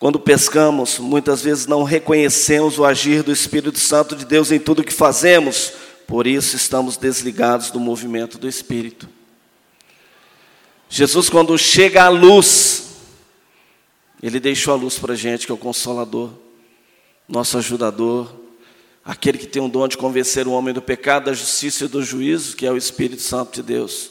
Quando 0.00 0.18
pescamos, 0.18 0.98
muitas 0.98 1.42
vezes 1.42 1.68
não 1.68 1.84
reconhecemos 1.84 2.76
o 2.76 2.84
agir 2.84 3.22
do 3.22 3.30
Espírito 3.30 3.78
Santo 3.78 4.16
de 4.16 4.24
Deus 4.24 4.50
em 4.50 4.58
tudo 4.58 4.82
que 4.82 4.92
fazemos, 4.92 5.72
por 6.08 6.26
isso 6.26 6.56
estamos 6.56 6.96
desligados 6.96 7.70
do 7.70 7.78
movimento 7.78 8.36
do 8.36 8.48
Espírito. 8.48 9.08
Jesus, 10.88 11.30
quando 11.30 11.56
chega 11.56 12.02
à 12.02 12.08
luz, 12.08 12.96
Ele 14.20 14.40
deixou 14.40 14.74
a 14.74 14.76
luz 14.76 14.98
para 14.98 15.12
a 15.12 15.16
gente, 15.16 15.46
que 15.46 15.52
é 15.52 15.54
o 15.54 15.58
Consolador, 15.58 16.30
nosso 17.32 17.56
ajudador, 17.56 18.30
aquele 19.02 19.38
que 19.38 19.46
tem 19.46 19.62
o 19.62 19.66
dom 19.66 19.88
de 19.88 19.96
convencer 19.96 20.46
o 20.46 20.52
homem 20.52 20.74
do 20.74 20.82
pecado, 20.82 21.24
da 21.24 21.32
justiça 21.32 21.86
e 21.86 21.88
do 21.88 22.02
juízo, 22.02 22.54
que 22.54 22.66
é 22.66 22.70
o 22.70 22.76
Espírito 22.76 23.22
Santo 23.22 23.54
de 23.54 23.62
Deus. 23.62 24.10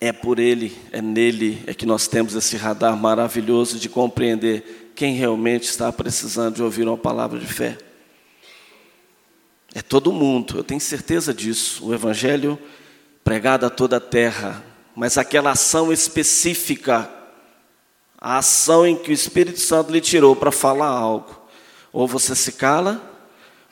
É 0.00 0.14
por 0.14 0.38
Ele, 0.38 0.74
é 0.92 1.02
nele, 1.02 1.62
é 1.66 1.74
que 1.74 1.84
nós 1.84 2.08
temos 2.08 2.34
esse 2.34 2.56
radar 2.56 2.96
maravilhoso 2.96 3.78
de 3.78 3.90
compreender 3.90 4.92
quem 4.96 5.14
realmente 5.14 5.64
está 5.64 5.92
precisando 5.92 6.54
de 6.54 6.62
ouvir 6.62 6.88
uma 6.88 6.96
palavra 6.96 7.38
de 7.38 7.46
fé. 7.46 7.76
É 9.74 9.82
todo 9.82 10.10
mundo, 10.10 10.56
eu 10.56 10.64
tenho 10.64 10.80
certeza 10.80 11.34
disso. 11.34 11.84
O 11.86 11.92
Evangelho 11.92 12.58
pregado 13.22 13.66
a 13.66 13.70
toda 13.70 13.98
a 13.98 14.00
terra, 14.00 14.64
mas 14.96 15.18
aquela 15.18 15.50
ação 15.50 15.92
específica, 15.92 17.10
a 18.20 18.38
ação 18.38 18.86
em 18.86 18.94
que 18.94 19.10
o 19.10 19.14
Espírito 19.14 19.58
Santo 19.58 19.90
lhe 19.90 20.00
tirou 20.00 20.36
para 20.36 20.52
falar 20.52 20.88
algo. 20.88 21.40
Ou 21.92 22.06
você 22.06 22.34
se 22.36 22.52
cala, 22.52 23.00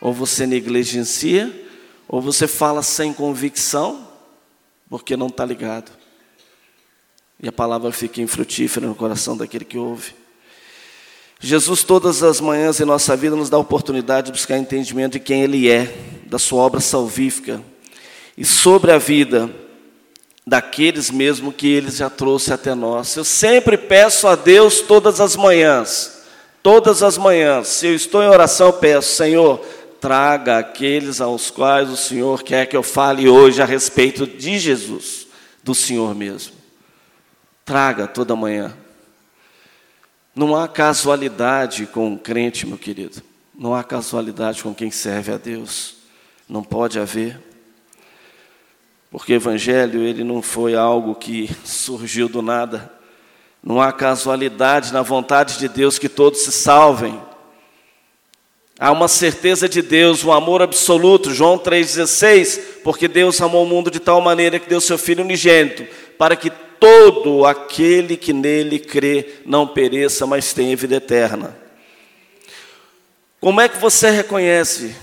ou 0.00 0.12
você 0.12 0.46
negligencia, 0.46 1.66
ou 2.08 2.22
você 2.22 2.48
fala 2.48 2.82
sem 2.82 3.12
convicção, 3.12 4.08
porque 4.88 5.16
não 5.16 5.26
está 5.26 5.44
ligado. 5.44 5.92
E 7.40 7.46
a 7.46 7.52
palavra 7.52 7.92
fica 7.92 8.22
infrutífera 8.22 8.86
no 8.86 8.94
coração 8.94 9.36
daquele 9.36 9.64
que 9.64 9.76
ouve. 9.76 10.14
Jesus, 11.38 11.84
todas 11.84 12.22
as 12.22 12.40
manhãs 12.40 12.80
em 12.80 12.84
nossa 12.84 13.14
vida, 13.14 13.36
nos 13.36 13.50
dá 13.50 13.58
a 13.58 13.60
oportunidade 13.60 14.26
de 14.26 14.32
buscar 14.32 14.58
entendimento 14.58 15.12
de 15.12 15.20
quem 15.20 15.42
Ele 15.42 15.68
é, 15.68 15.84
da 16.26 16.38
Sua 16.38 16.62
obra 16.62 16.80
salvífica 16.80 17.62
e 18.36 18.44
sobre 18.44 18.90
a 18.90 18.98
vida 18.98 19.48
daqueles 20.48 21.10
mesmo 21.10 21.52
que 21.52 21.68
Ele 21.68 21.90
já 21.90 22.08
trouxe 22.08 22.52
até 22.52 22.74
nós. 22.74 23.14
Eu 23.14 23.24
sempre 23.24 23.76
peço 23.76 24.26
a 24.26 24.34
Deus 24.34 24.80
todas 24.80 25.20
as 25.20 25.36
manhãs, 25.36 26.22
todas 26.62 27.02
as 27.02 27.18
manhãs, 27.18 27.68
se 27.68 27.86
eu 27.86 27.94
estou 27.94 28.22
em 28.22 28.28
oração, 28.28 28.72
peço, 28.72 29.14
Senhor, 29.14 29.58
traga 30.00 30.58
aqueles 30.58 31.20
aos 31.20 31.50
quais 31.50 31.90
o 31.90 31.96
Senhor 31.96 32.42
quer 32.42 32.66
que 32.66 32.76
eu 32.76 32.82
fale 32.82 33.28
hoje 33.28 33.60
a 33.60 33.66
respeito 33.66 34.26
de 34.26 34.58
Jesus, 34.58 35.26
do 35.62 35.74
Senhor 35.74 36.14
mesmo. 36.14 36.54
Traga 37.64 38.06
toda 38.06 38.34
manhã. 38.34 38.74
Não 40.34 40.56
há 40.56 40.66
casualidade 40.66 41.84
com 41.84 42.14
o 42.14 42.18
crente, 42.18 42.66
meu 42.66 42.78
querido. 42.78 43.22
Não 43.54 43.74
há 43.74 43.84
casualidade 43.84 44.62
com 44.62 44.74
quem 44.74 44.90
serve 44.90 45.32
a 45.32 45.36
Deus. 45.36 45.96
Não 46.48 46.62
pode 46.62 46.98
haver. 46.98 47.38
Porque 49.10 49.32
o 49.32 49.36
evangelho 49.36 50.02
ele 50.02 50.22
não 50.22 50.42
foi 50.42 50.74
algo 50.74 51.14
que 51.14 51.50
surgiu 51.64 52.28
do 52.28 52.42
nada. 52.42 52.92
Não 53.62 53.80
há 53.80 53.92
casualidade 53.92 54.92
na 54.92 55.02
vontade 55.02 55.58
de 55.58 55.68
Deus 55.68 55.98
que 55.98 56.08
todos 56.08 56.40
se 56.40 56.52
salvem. 56.52 57.20
Há 58.78 58.92
uma 58.92 59.08
certeza 59.08 59.68
de 59.68 59.82
Deus, 59.82 60.22
um 60.22 60.32
amor 60.32 60.62
absoluto, 60.62 61.34
João 61.34 61.58
3,16, 61.58 62.60
porque 62.84 63.08
Deus 63.08 63.40
amou 63.40 63.64
o 63.64 63.68
mundo 63.68 63.90
de 63.90 63.98
tal 63.98 64.20
maneira 64.20 64.60
que 64.60 64.68
deu 64.68 64.80
seu 64.80 64.96
Filho 64.96 65.24
unigênito, 65.24 65.84
para 66.16 66.36
que 66.36 66.48
todo 66.48 67.44
aquele 67.44 68.16
que 68.16 68.32
nele 68.32 68.78
crê 68.78 69.40
não 69.44 69.66
pereça, 69.66 70.26
mas 70.26 70.52
tenha 70.52 70.76
vida 70.76 70.94
eterna. 70.94 71.58
Como 73.40 73.60
é 73.60 73.68
que 73.68 73.78
você 73.78 74.10
reconhece 74.10 74.94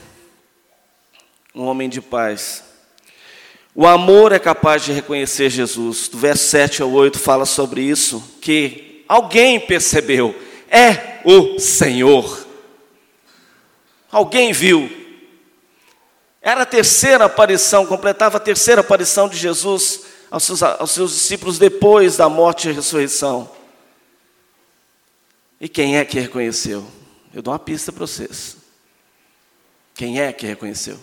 um 1.53 1.65
homem 1.65 1.89
de 1.89 1.99
paz? 1.99 2.63
O 3.77 3.85
amor 3.85 4.31
é 4.31 4.39
capaz 4.39 4.85
de 4.85 4.93
reconhecer 4.93 5.49
Jesus. 5.49 6.07
Do 6.07 6.17
verso 6.17 6.45
7 6.45 6.81
ao 6.81 6.89
8 6.91 7.19
fala 7.19 7.45
sobre 7.45 7.81
isso, 7.81 8.23
que 8.39 9.03
alguém 9.05 9.59
percebeu, 9.59 10.33
é 10.69 11.19
o 11.25 11.59
Senhor. 11.59 12.47
Alguém 14.09 14.53
viu. 14.53 14.89
Era 16.41 16.61
a 16.61 16.65
terceira 16.65 17.25
aparição, 17.25 17.85
completava 17.85 18.37
a 18.37 18.39
terceira 18.39 18.79
aparição 18.79 19.27
de 19.27 19.35
Jesus 19.35 20.05
aos 20.31 20.43
seus, 20.43 20.63
aos 20.63 20.91
seus 20.91 21.11
discípulos 21.11 21.59
depois 21.59 22.15
da 22.15 22.29
morte 22.29 22.69
e 22.69 22.71
ressurreição. 22.71 23.51
E 25.59 25.67
quem 25.67 25.97
é 25.97 26.05
que 26.05 26.17
reconheceu? 26.17 26.85
Eu 27.33 27.41
dou 27.41 27.51
uma 27.51 27.59
pista 27.59 27.91
para 27.91 28.07
vocês. 28.07 28.55
Quem 29.93 30.21
é 30.21 30.31
que 30.31 30.45
reconheceu? 30.45 30.97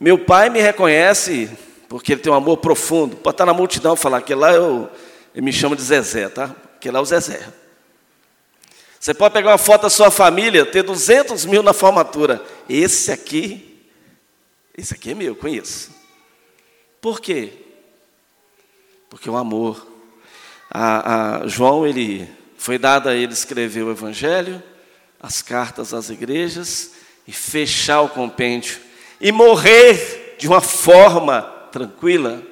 Meu 0.00 0.18
pai 0.18 0.48
me 0.48 0.62
reconhece 0.62 1.50
porque 1.86 2.12
ele 2.12 2.22
tem 2.22 2.32
um 2.32 2.36
amor 2.36 2.56
profundo. 2.56 3.16
Pode 3.16 3.34
estar 3.34 3.44
na 3.44 3.52
multidão 3.52 3.94
falar 3.94 4.22
que 4.22 4.34
lá 4.34 4.50
eu, 4.50 4.88
ele 5.34 5.44
me 5.44 5.52
chama 5.52 5.76
de 5.76 5.82
Zezé, 5.82 6.26
tá? 6.30 6.56
Que 6.80 6.90
lá 6.90 7.00
é 7.00 7.02
o 7.02 7.04
Zezé. 7.04 7.46
Você 8.98 9.12
pode 9.12 9.34
pegar 9.34 9.50
uma 9.50 9.58
foto 9.58 9.82
da 9.82 9.90
sua 9.90 10.10
família, 10.10 10.64
ter 10.64 10.82
200 10.82 11.44
mil 11.44 11.62
na 11.62 11.74
formatura. 11.74 12.42
Esse 12.66 13.12
aqui, 13.12 13.78
esse 14.74 14.94
aqui 14.94 15.10
é 15.10 15.14
meu, 15.14 15.36
conheço. 15.36 15.90
Por 16.98 17.20
quê? 17.20 17.52
Porque 19.10 19.28
o 19.28 19.36
amor. 19.36 19.86
A, 20.70 21.42
a 21.42 21.46
João, 21.46 21.86
ele 21.86 22.26
foi 22.56 22.78
dado 22.78 23.06
a 23.06 23.14
ele 23.14 23.34
escrever 23.34 23.82
o 23.82 23.90
Evangelho, 23.90 24.62
as 25.20 25.42
cartas 25.42 25.92
às 25.92 26.08
igrejas 26.08 26.92
e 27.28 27.32
fechar 27.32 28.00
o 28.00 28.08
compêndio 28.08 28.88
e 29.20 29.30
morrer 29.30 30.36
de 30.38 30.48
uma 30.48 30.60
forma 30.60 31.42
tranquila. 31.70 32.42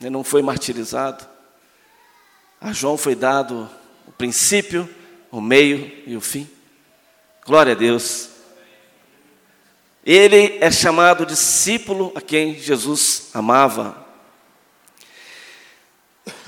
Ele 0.00 0.10
não 0.10 0.24
foi 0.24 0.42
martirizado. 0.42 1.26
A 2.60 2.72
João 2.72 2.96
foi 2.96 3.14
dado 3.14 3.68
o 4.06 4.12
princípio, 4.12 4.88
o 5.30 5.40
meio 5.40 5.92
e 6.06 6.16
o 6.16 6.20
fim. 6.20 6.48
Glória 7.44 7.72
a 7.72 7.76
Deus. 7.76 8.30
Ele 10.04 10.56
é 10.60 10.70
chamado 10.70 11.26
discípulo 11.26 12.12
a 12.14 12.20
quem 12.20 12.58
Jesus 12.58 13.28
amava. 13.34 14.06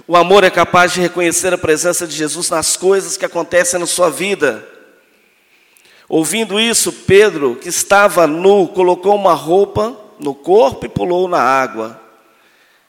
O 0.07 0.17
amor 0.17 0.43
é 0.43 0.51
capaz 0.51 0.93
de 0.93 1.01
reconhecer 1.01 1.53
a 1.53 1.59
presença 1.59 2.07
de 2.07 2.17
Jesus 2.17 2.49
nas 2.49 2.77
coisas 2.77 3.17
que 3.17 3.25
acontecem 3.25 3.79
na 3.79 3.87
sua 3.87 4.11
vida. 4.11 4.67
Ouvindo 6.13 6.61
isso, 6.61 6.93
Pedro, 6.93 7.57
que 7.57 7.71
estava 7.71 8.27
nu, 8.27 8.69
colocou 8.69 9.15
uma 9.15 9.33
roupa 9.33 9.97
no 10.21 10.35
corpo 10.35 10.85
e 10.85 10.89
pulou 10.91 11.27
na 11.27 11.41
água. 11.41 11.99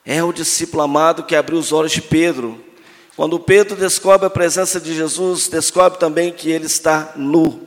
É 0.04 0.22
o 0.22 0.30
discípulo 0.30 0.82
amado 0.82 1.22
que 1.22 1.34
abriu 1.34 1.56
os 1.58 1.72
olhos 1.72 1.92
de 1.92 2.02
Pedro. 2.02 2.62
Quando 3.16 3.40
Pedro 3.40 3.76
descobre 3.76 4.26
a 4.26 4.30
presença 4.30 4.78
de 4.78 4.94
Jesus, 4.94 5.48
descobre 5.48 5.98
também 5.98 6.34
que 6.34 6.50
ele 6.50 6.66
está 6.66 7.14
nu. 7.16 7.66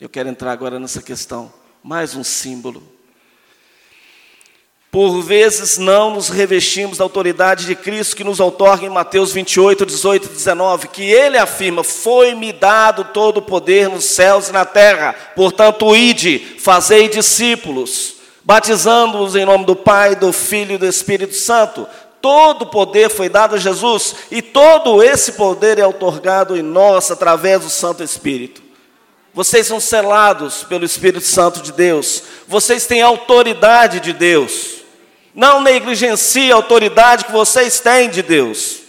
Eu 0.00 0.08
quero 0.08 0.30
entrar 0.30 0.52
agora 0.52 0.80
nessa 0.80 1.02
questão. 1.02 1.52
Mais 1.82 2.14
um 2.14 2.24
símbolo. 2.24 2.82
Por 4.98 5.22
vezes 5.22 5.78
não 5.78 6.10
nos 6.10 6.28
revestimos 6.28 6.98
da 6.98 7.04
autoridade 7.04 7.66
de 7.66 7.76
Cristo 7.76 8.16
que 8.16 8.24
nos 8.24 8.40
outorga 8.40 8.84
em 8.84 8.88
Mateus 8.88 9.30
28, 9.30 9.86
18 9.86 10.24
e 10.24 10.28
19, 10.30 10.88
que 10.88 11.04
ele 11.04 11.38
afirma: 11.38 11.84
Foi-me 11.84 12.52
dado 12.52 13.04
todo 13.04 13.36
o 13.36 13.42
poder 13.42 13.88
nos 13.88 14.06
céus 14.06 14.48
e 14.48 14.52
na 14.52 14.64
terra, 14.64 15.14
portanto, 15.36 15.94
ide, 15.94 16.40
fazei 16.58 17.08
discípulos, 17.08 18.14
batizando-os 18.42 19.36
em 19.36 19.44
nome 19.44 19.66
do 19.66 19.76
Pai, 19.76 20.16
do 20.16 20.32
Filho 20.32 20.74
e 20.74 20.78
do 20.78 20.86
Espírito 20.86 21.36
Santo. 21.36 21.86
Todo 22.20 22.62
o 22.62 22.66
poder 22.66 23.08
foi 23.08 23.28
dado 23.28 23.54
a 23.54 23.58
Jesus 23.58 24.16
e 24.32 24.42
todo 24.42 25.00
esse 25.00 25.30
poder 25.30 25.78
é 25.78 25.86
outorgado 25.86 26.56
em 26.56 26.62
nós 26.62 27.08
através 27.12 27.60
do 27.60 27.70
Santo 27.70 28.02
Espírito. 28.02 28.60
Vocês 29.32 29.64
são 29.64 29.78
selados 29.78 30.64
pelo 30.64 30.84
Espírito 30.84 31.24
Santo 31.24 31.62
de 31.62 31.70
Deus, 31.70 32.24
vocês 32.48 32.84
têm 32.84 33.00
autoridade 33.00 34.00
de 34.00 34.12
Deus. 34.12 34.77
Não 35.38 35.60
negligencie 35.60 36.50
a 36.50 36.56
autoridade 36.56 37.24
que 37.24 37.30
vocês 37.30 37.78
têm 37.78 38.10
de 38.10 38.22
Deus. 38.22 38.80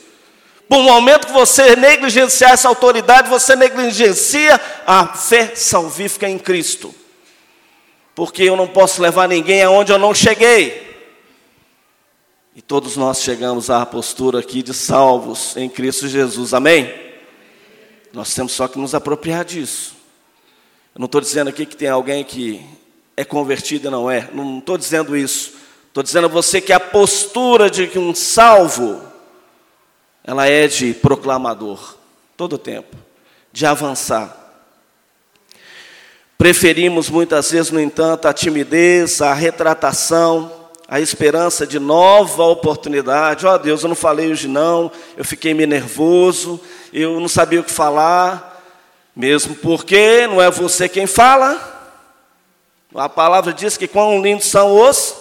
Por 0.68 0.80
um 0.80 0.84
momento 0.84 1.28
que 1.28 1.32
você 1.32 1.76
negligenciar 1.76 2.54
essa 2.54 2.68
autoridade, 2.68 3.30
você 3.30 3.56
negligencia 3.56 4.60
a 4.84 5.06
fé 5.06 5.54
salvífica 5.56 6.28
em 6.28 6.40
Cristo. 6.40 6.92
Porque 8.16 8.42
eu 8.42 8.56
não 8.56 8.66
posso 8.66 9.00
levar 9.00 9.28
ninguém 9.28 9.62
aonde 9.62 9.92
eu 9.92 10.00
não 10.00 10.12
cheguei. 10.12 10.90
E 12.56 12.64
todos 12.64 12.98
nós 12.98 13.22
chegamos 13.22 13.70
à 13.70 13.86
postura 13.86 14.40
aqui 14.40 14.64
de 14.64 14.74
salvos 14.74 15.56
em 15.56 15.70
Cristo 15.70 16.08
Jesus. 16.08 16.52
Amém? 16.56 16.92
Nós 18.12 18.34
temos 18.34 18.54
só 18.54 18.68
que 18.68 18.80
nos 18.80 18.96
apropriar 18.96 19.46
disso. 19.46 19.94
Eu 20.96 21.00
não 21.00 21.06
estou 21.06 21.22
dizendo 21.22 21.50
aqui 21.50 21.68
que 21.68 21.78
tem 21.78 21.90
alguém 21.90 22.24
que 22.24 22.60
é 23.16 23.24
convertido 23.24 23.88
e 23.88 23.92
não 23.92 24.10
é. 24.10 24.28
Não 24.34 24.58
estou 24.58 24.80
dizendo 24.80 25.16
isso. 25.16 25.60
Estou 26.00 26.04
dizendo 26.06 26.26
a 26.28 26.30
você 26.30 26.62
que 26.62 26.72
a 26.72 26.80
postura 26.80 27.70
de 27.70 28.00
um 28.00 28.16
salvo, 28.16 29.02
ela 30.24 30.48
é 30.48 30.66
de 30.66 30.94
proclamador, 30.94 31.98
todo 32.38 32.54
o 32.54 32.58
tempo, 32.58 32.96
de 33.52 33.66
avançar. 33.66 34.34
Preferimos 36.38 37.10
muitas 37.10 37.52
vezes, 37.52 37.70
no 37.70 37.82
entanto, 37.82 38.30
a 38.30 38.34
timidez, 38.34 39.22
a 39.22 39.34
retratação, 39.34 40.50
a 40.88 41.02
esperança 41.02 41.68
de 41.68 41.80
nova 41.80 42.44
oportunidade. 42.44 43.46
Ó 43.46 43.54
oh, 43.54 43.58
Deus, 43.58 43.84
eu 43.84 43.90
não 43.90 43.96
falei 43.96 44.32
hoje 44.32 44.48
não, 44.48 44.90
eu 45.18 45.26
fiquei 45.26 45.54
meio 45.54 45.68
nervoso, 45.68 46.62
eu 46.94 47.20
não 47.20 47.28
sabia 47.28 47.60
o 47.60 47.64
que 47.64 47.72
falar, 47.72 48.64
mesmo 49.14 49.54
porque 49.54 50.26
não 50.28 50.42
é 50.42 50.50
você 50.50 50.88
quem 50.88 51.06
fala. 51.06 51.92
A 52.96 53.10
palavra 53.10 53.52
diz 53.52 53.76
que 53.76 53.86
quão 53.86 54.22
lindos 54.22 54.46
são 54.46 54.80
os 54.80 55.19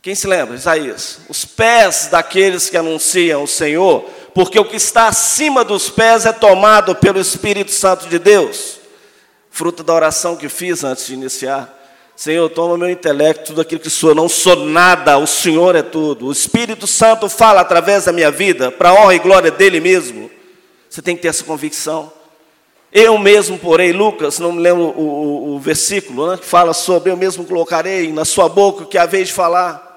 quem 0.00 0.14
se 0.14 0.26
lembra? 0.26 0.54
Isaías. 0.54 1.20
Os 1.28 1.44
pés 1.44 2.08
daqueles 2.10 2.70
que 2.70 2.76
anunciam 2.76 3.42
o 3.42 3.48
Senhor, 3.48 4.04
porque 4.32 4.58
o 4.58 4.64
que 4.64 4.76
está 4.76 5.08
acima 5.08 5.64
dos 5.64 5.90
pés 5.90 6.24
é 6.24 6.32
tomado 6.32 6.94
pelo 6.94 7.20
Espírito 7.20 7.72
Santo 7.72 8.06
de 8.08 8.18
Deus. 8.18 8.78
Fruto 9.50 9.82
da 9.82 9.92
oração 9.92 10.36
que 10.36 10.48
fiz 10.48 10.84
antes 10.84 11.06
de 11.06 11.14
iniciar. 11.14 11.76
Senhor, 12.14 12.48
toma 12.48 12.78
meu 12.78 12.90
intelecto, 12.90 13.46
tudo 13.46 13.60
aquilo 13.60 13.80
que 13.80 13.90
sou. 13.90 14.14
Não 14.14 14.28
sou 14.28 14.56
nada, 14.56 15.18
o 15.18 15.26
Senhor 15.26 15.74
é 15.74 15.82
tudo. 15.82 16.26
O 16.26 16.32
Espírito 16.32 16.86
Santo 16.86 17.28
fala 17.28 17.60
através 17.60 18.04
da 18.04 18.12
minha 18.12 18.30
vida, 18.30 18.70
para 18.70 18.90
a 18.90 18.94
honra 18.94 19.14
e 19.14 19.18
glória 19.18 19.50
dele 19.50 19.80
mesmo. 19.80 20.30
Você 20.88 21.02
tem 21.02 21.16
que 21.16 21.22
ter 21.22 21.28
essa 21.28 21.44
convicção. 21.44 22.12
Eu 22.92 23.18
mesmo 23.18 23.58
porei, 23.58 23.92
Lucas, 23.92 24.38
não 24.38 24.52
me 24.52 24.62
lembro 24.62 24.84
o, 24.84 25.00
o, 25.00 25.54
o 25.56 25.58
versículo, 25.58 26.30
né, 26.30 26.36
que 26.38 26.46
fala 26.46 26.72
sobre 26.72 27.10
eu 27.10 27.16
mesmo 27.16 27.44
colocarei 27.44 28.12
na 28.12 28.24
sua 28.24 28.48
boca 28.48 28.84
o 28.84 28.86
que 28.86 28.96
há 28.96 29.04
vez 29.04 29.28
de 29.28 29.34
falar. 29.34 29.87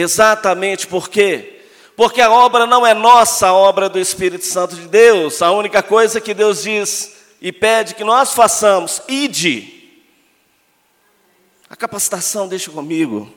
Exatamente 0.00 0.86
por 0.86 1.08
quê? 1.08 1.60
Porque 1.96 2.20
a 2.20 2.30
obra 2.30 2.66
não 2.66 2.86
é 2.86 2.94
nossa, 2.94 3.48
a 3.48 3.52
obra 3.52 3.88
do 3.88 3.98
Espírito 3.98 4.46
Santo 4.46 4.76
de 4.76 4.86
Deus. 4.86 5.42
A 5.42 5.50
única 5.50 5.82
coisa 5.82 6.20
que 6.20 6.32
Deus 6.32 6.62
diz 6.62 7.16
e 7.40 7.50
pede 7.50 7.96
que 7.96 8.04
nós 8.04 8.32
façamos, 8.32 9.02
ide. 9.08 9.98
A 11.68 11.74
capacitação 11.74 12.46
deixa 12.46 12.70
comigo. 12.70 13.28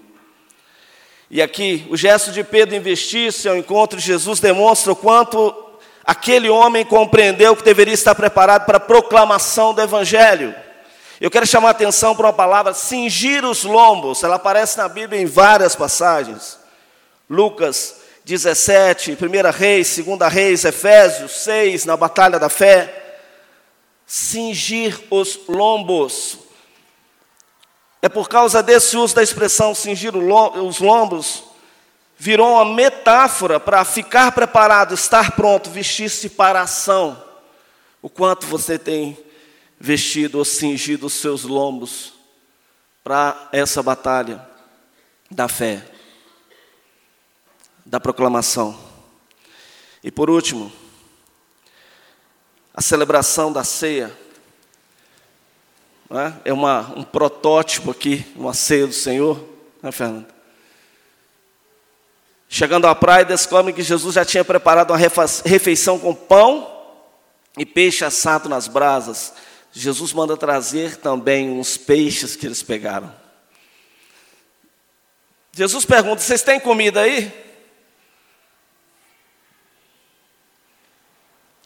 E 1.31 1.41
aqui, 1.41 1.87
o 1.89 1.97
gesto 1.97 2.31
de 2.31 2.43
Pedro 2.43 2.75
investir-se 2.75 3.49
ao 3.49 3.57
encontro 3.57 3.97
de 3.97 4.05
Jesus 4.05 4.39
demonstra 4.39 4.91
o 4.91 4.95
quanto 4.95 5.55
aquele 6.05 6.47
homem 6.47 6.85
compreendeu 6.85 7.55
que 7.55 7.63
deveria 7.63 7.95
estar 7.95 8.13
preparado 8.13 8.67
para 8.67 8.77
a 8.77 8.79
proclamação 8.79 9.73
do 9.73 9.81
Evangelho. 9.81 10.53
Eu 11.21 11.29
quero 11.29 11.45
chamar 11.45 11.67
a 11.67 11.71
atenção 11.71 12.15
para 12.15 12.25
uma 12.25 12.33
palavra, 12.33 12.73
cingir 12.73 13.45
os 13.45 13.63
lombos. 13.63 14.23
Ela 14.23 14.37
aparece 14.37 14.75
na 14.79 14.89
Bíblia 14.89 15.21
em 15.21 15.27
várias 15.27 15.75
passagens. 15.75 16.57
Lucas 17.29 17.97
17, 18.25 19.11
1 19.11 19.51
Reis, 19.51 19.99
2 19.99 20.33
Reis, 20.33 20.65
Efésios 20.65 21.31
6, 21.43 21.85
na 21.85 21.95
batalha 21.95 22.39
da 22.39 22.49
fé. 22.49 23.19
Cingir 24.03 24.99
os 25.11 25.41
lombos. 25.47 26.39
É 28.01 28.09
por 28.09 28.27
causa 28.27 28.63
desse 28.63 28.97
uso 28.97 29.13
da 29.13 29.21
expressão 29.21 29.75
cingir 29.75 30.15
os 30.15 30.79
lombos, 30.79 31.43
virou 32.17 32.53
uma 32.53 32.65
metáfora 32.65 33.59
para 33.59 33.85
ficar 33.85 34.31
preparado, 34.31 34.95
estar 34.95 35.33
pronto, 35.35 35.69
vestir-se 35.69 36.29
para 36.29 36.61
a 36.61 36.63
ação. 36.63 37.23
O 38.01 38.09
quanto 38.09 38.47
você 38.47 38.79
tem 38.79 39.15
vestido 39.81 40.37
ou 40.37 40.45
cingido 40.45 41.07
os 41.07 41.13
seus 41.13 41.43
lombos 41.43 42.13
para 43.03 43.49
essa 43.51 43.81
batalha 43.81 44.47
da 45.29 45.47
fé, 45.47 45.83
da 47.83 47.99
proclamação. 47.99 48.77
E 50.03 50.11
por 50.11 50.29
último, 50.29 50.71
a 52.73 52.81
celebração 52.81 53.51
da 53.51 53.63
ceia. 53.63 54.15
É? 56.11 56.49
é 56.49 56.53
uma, 56.53 56.93
um 56.95 57.03
protótipo 57.03 57.89
aqui, 57.89 58.25
uma 58.35 58.53
ceia 58.53 58.85
do 58.85 58.93
Senhor, 58.93 59.41
né, 59.81 59.91
Fernando? 59.93 60.27
Chegando 62.49 62.85
à 62.85 62.93
praia, 62.93 63.23
descobre 63.23 63.71
que 63.71 63.81
Jesus 63.81 64.15
já 64.15 64.25
tinha 64.25 64.43
preparado 64.43 64.91
uma 64.91 64.97
refeição 64.97 65.97
com 65.97 66.13
pão 66.13 66.69
e 67.57 67.65
peixe 67.65 68.03
assado 68.03 68.49
nas 68.49 68.67
brasas. 68.67 69.33
Jesus 69.71 70.11
manda 70.11 70.35
trazer 70.35 70.97
também 70.97 71.49
uns 71.49 71.77
peixes 71.77 72.35
que 72.35 72.45
eles 72.45 72.61
pegaram. 72.61 73.13
Jesus 75.53 75.85
pergunta: 75.85 76.21
Vocês 76.21 76.41
têm 76.41 76.59
comida 76.59 77.01
aí? 77.01 77.31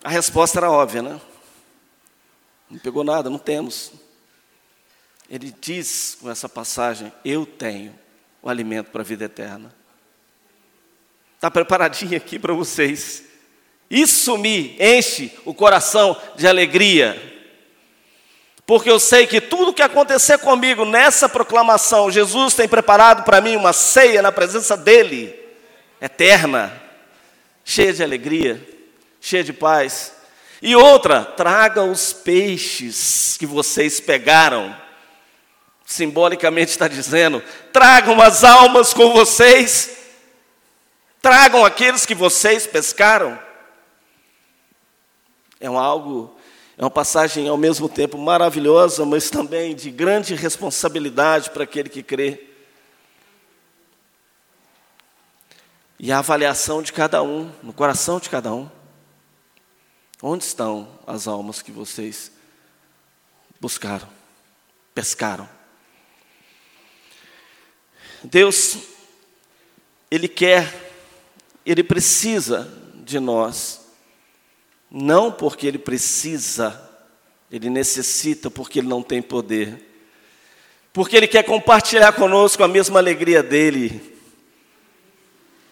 A 0.03 0.09
resposta 0.09 0.59
era 0.59 0.69
óbvia, 0.69 1.01
né? 1.01 1.19
Não 2.69 2.77
pegou 2.77 3.03
nada, 3.03 3.29
não 3.29 3.39
temos. 3.39 3.91
Ele 5.27 5.53
diz 5.59 6.17
com 6.21 6.29
essa 6.29 6.47
passagem: 6.47 7.11
Eu 7.23 7.43
tenho 7.45 7.97
o 8.39 8.49
alimento 8.49 8.91
para 8.91 9.01
a 9.01 9.05
vida 9.05 9.25
eterna. 9.25 9.73
Está 11.33 11.49
preparadinho 11.49 12.15
aqui 12.15 12.37
para 12.37 12.53
vocês. 12.53 13.23
Isso 13.89 14.37
me 14.37 14.77
enche 14.79 15.31
o 15.43 15.53
coração 15.53 16.19
de 16.35 16.47
alegria 16.47 17.34
porque 18.65 18.89
eu 18.89 18.99
sei 18.99 19.28
que 19.28 19.39
tudo 19.39 19.73
que 19.73 19.84
acontecer 19.84 20.39
comigo 20.39 20.86
nessa 20.86 21.30
proclamação, 21.30 22.10
Jesus 22.10 22.56
tem 22.56 22.67
preparado 22.67 23.23
para 23.23 23.39
mim 23.39 23.56
uma 23.56 23.73
ceia 23.73 24.21
na 24.23 24.32
presença 24.32 24.75
dEle, 24.75 25.38
eterna, 26.01 26.82
cheia 27.63 27.93
de 27.93 28.04
alegria, 28.04 28.60
cheia 29.21 29.43
de 29.43 29.54
paz. 29.54 30.13
E 30.62 30.75
outra, 30.75 31.23
traga 31.23 31.84
os 31.84 32.12
peixes 32.12 33.36
que 33.38 33.45
vocês 33.45 33.99
pegaram, 33.99 34.75
simbolicamente 35.86 36.71
está 36.71 36.88
dizendo, 36.88 37.43
tragam 37.71 38.19
as 38.19 38.43
almas 38.43 38.95
com 38.95 39.13
vocês, 39.13 39.95
tragam 41.21 41.63
aqueles 41.63 42.04
que 42.04 42.15
vocês 42.15 42.65
pescaram. 42.65 43.38
É 45.60 45.67
algo 45.67 46.36
é 46.77 46.83
uma 46.83 46.91
passagem 46.91 47.47
ao 47.47 47.55
mesmo 47.55 47.88
tempo 47.88 48.17
maravilhosa, 48.17 49.05
mas 49.05 49.29
também 49.29 49.73
de 49.73 49.89
grande 49.89 50.35
responsabilidade 50.35 51.49
para 51.51 51.63
aquele 51.63 51.88
que 51.88 52.03
crê. 52.03 52.47
E 55.97 56.11
a 56.11 56.19
avaliação 56.19 56.81
de 56.81 56.91
cada 56.91 57.23
um, 57.23 57.49
no 57.63 57.71
coração 57.71 58.19
de 58.19 58.29
cada 58.29 58.53
um. 58.53 58.69
Onde 60.21 60.43
estão 60.43 60.99
as 61.07 61.27
almas 61.27 61.61
que 61.61 61.71
vocês 61.71 62.31
buscaram, 63.59 64.09
pescaram? 64.93 65.47
Deus, 68.21 68.77
Ele 70.11 70.27
quer, 70.27 70.91
Ele 71.65 71.83
precisa 71.83 72.69
de 72.95 73.17
nós 73.17 73.84
não 74.89 75.31
porque 75.31 75.67
ele 75.67 75.77
precisa, 75.77 76.81
ele 77.51 77.69
necessita 77.69 78.49
porque 78.49 78.79
ele 78.79 78.87
não 78.87 79.01
tem 79.01 79.21
poder, 79.21 79.85
porque 80.95 81.17
Ele 81.17 81.27
quer 81.27 81.43
compartilhar 81.43 82.13
conosco 82.13 82.63
a 82.63 82.69
mesma 82.69 82.99
alegria 82.99 83.43
dele. 83.43 84.01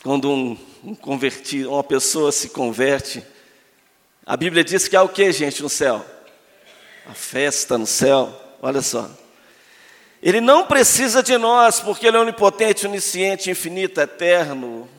Quando 0.04 0.30
um, 0.30 0.58
um 0.84 0.94
convertido, 0.94 1.72
uma 1.72 1.82
pessoa 1.82 2.30
se 2.30 2.50
converte, 2.50 3.26
a 4.26 4.36
Bíblia 4.36 4.66
diz 4.66 4.86
que 4.86 4.98
há 4.98 5.02
o 5.02 5.08
que, 5.08 5.32
gente, 5.32 5.64
no 5.64 5.70
céu? 5.70 6.06
A 7.08 7.14
festa 7.14 7.78
no 7.78 7.88
céu, 7.88 8.38
olha 8.62 8.82
só. 8.82 9.10
Ele 10.22 10.42
não 10.42 10.68
precisa 10.68 11.24
de 11.24 11.38
nós, 11.38 11.80
porque 11.80 12.06
Ele 12.06 12.18
é 12.18 12.20
onipotente, 12.20 12.86
onisciente, 12.86 13.50
infinito, 13.50 14.02
eterno, 14.02 14.90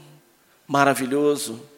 maravilhoso, 0.66 1.68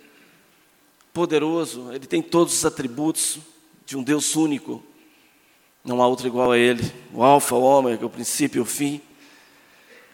poderoso. 1.17 1.91
Ele 1.95 2.07
tem 2.07 2.21
todos 2.21 2.53
os 2.53 2.67
atributos 2.67 3.39
de 3.87 3.97
um 3.97 4.03
Deus 4.03 4.37
único. 4.37 4.85
Não 5.83 6.03
há 6.03 6.07
outro 6.07 6.27
igual 6.27 6.53
a 6.53 6.59
Ele, 6.59 6.93
o 7.11 7.23
Alfa, 7.23 7.55
o 7.55 7.63
Ômega, 7.63 8.05
o 8.05 8.11
princípio 8.11 8.59
e 8.59 8.61
o 8.61 8.67
fim. 8.67 9.01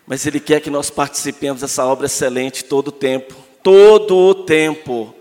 Mas 0.06 0.24
Ele 0.26 0.38
quer 0.38 0.60
que 0.60 0.70
nós 0.70 0.90
participemos 0.90 1.60
dessa 1.60 1.84
obra 1.84 2.06
excelente 2.06 2.62
todo 2.62 2.88
o 2.88 2.92
tempo, 2.92 3.34
todo 3.64 4.16
o 4.16 4.32
tempo. 4.32 5.12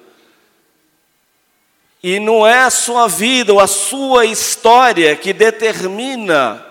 E 2.04 2.20
não 2.20 2.46
é 2.46 2.60
a 2.60 2.70
sua 2.70 3.08
vida 3.08 3.52
ou 3.52 3.60
a 3.60 3.66
sua 3.66 4.28
história 4.28 5.16
que 5.16 5.34
determina 5.34 6.64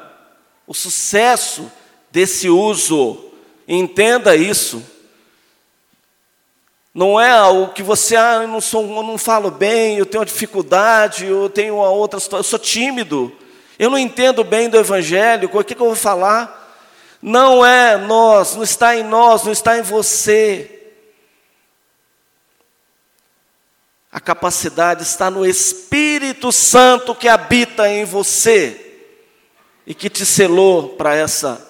o 0.68 0.74
sucesso 0.74 1.68
desse 2.12 2.48
uso. 2.48 3.24
Entenda 3.66 4.36
isso. 4.36 4.80
Não 6.92 7.20
é 7.20 7.40
o 7.44 7.68
que 7.68 7.82
você, 7.82 8.16
ah, 8.16 8.40
eu 8.42 8.48
não, 8.48 8.60
sou, 8.60 8.82
eu 8.82 9.02
não 9.02 9.16
falo 9.16 9.50
bem, 9.50 9.96
eu 9.96 10.06
tenho 10.06 10.20
uma 10.20 10.26
dificuldade, 10.26 11.24
eu 11.24 11.48
tenho 11.48 11.76
uma 11.76 11.88
outra 11.88 12.18
situação, 12.18 12.40
eu 12.40 12.44
sou 12.44 12.58
tímido. 12.58 13.32
Eu 13.78 13.88
não 13.90 13.98
entendo 13.98 14.42
bem 14.42 14.68
do 14.68 14.76
Evangelho, 14.76 15.48
o 15.52 15.64
que, 15.64 15.74
que 15.74 15.80
eu 15.80 15.86
vou 15.86 15.94
falar? 15.94 16.58
Não 17.22 17.64
é 17.64 17.96
nós, 17.96 18.56
não 18.56 18.62
está 18.64 18.96
em 18.96 19.04
nós, 19.04 19.44
não 19.44 19.52
está 19.52 19.78
em 19.78 19.82
você. 19.82 20.78
A 24.10 24.18
capacidade 24.18 25.04
está 25.04 25.30
no 25.30 25.46
Espírito 25.46 26.50
Santo 26.50 27.14
que 27.14 27.28
habita 27.28 27.88
em 27.88 28.04
você 28.04 28.98
e 29.86 29.94
que 29.94 30.10
te 30.10 30.26
selou 30.26 30.90
para 30.90 31.14
essa 31.14 31.64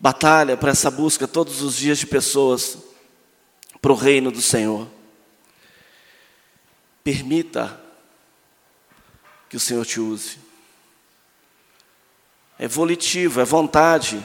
batalha, 0.00 0.56
para 0.56 0.70
essa 0.70 0.90
busca 0.90 1.28
todos 1.28 1.60
os 1.60 1.76
dias 1.76 1.98
de 1.98 2.06
pessoas 2.06 2.85
para 3.86 3.92
o 3.92 3.96
reino 3.96 4.32
do 4.32 4.42
Senhor. 4.42 4.88
Permita 7.04 7.80
que 9.48 9.56
o 9.56 9.60
Senhor 9.60 9.86
te 9.86 10.00
use 10.00 10.38
é 12.58 12.66
volitivo, 12.66 13.40
é 13.40 13.44
vontade. 13.44 14.20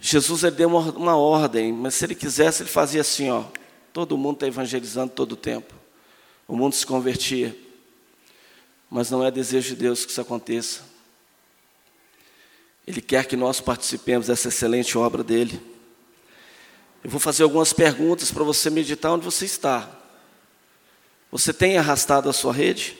Jesus 0.00 0.42
ele 0.42 0.56
deu 0.56 0.68
uma, 0.68 0.90
uma, 0.90 1.16
ordem, 1.16 1.72
mas 1.72 1.94
se 1.94 2.04
ele 2.06 2.16
quisesse, 2.16 2.64
ele 2.64 2.68
fazia 2.68 3.02
assim, 3.02 3.30
ó. 3.30 3.44
Todo 3.92 4.18
mundo 4.18 4.34
está 4.34 4.48
evangelizando 4.48 5.12
todo 5.12 5.32
o 5.32 5.36
tempo. 5.36 5.72
O 6.48 6.56
mundo 6.56 6.74
se 6.74 6.84
convertia. 6.84 7.56
Mas 8.90 9.12
não 9.12 9.24
é 9.24 9.30
desejo 9.30 9.68
de 9.68 9.76
Deus 9.76 10.04
que 10.04 10.10
isso 10.10 10.20
aconteça. 10.20 10.80
Ele 12.84 13.00
quer 13.00 13.26
que 13.26 13.36
nós 13.36 13.60
participemos 13.60 14.26
dessa 14.26 14.48
excelente 14.48 14.98
obra 14.98 15.22
dele. 15.22 15.67
Eu 17.02 17.10
vou 17.10 17.20
fazer 17.20 17.44
algumas 17.44 17.72
perguntas 17.72 18.30
para 18.30 18.42
você 18.42 18.70
meditar 18.70 19.12
onde 19.12 19.24
você 19.24 19.44
está. 19.44 19.88
Você 21.30 21.52
tem 21.52 21.78
arrastado 21.78 22.28
a 22.28 22.32
sua 22.32 22.52
rede? 22.52 22.96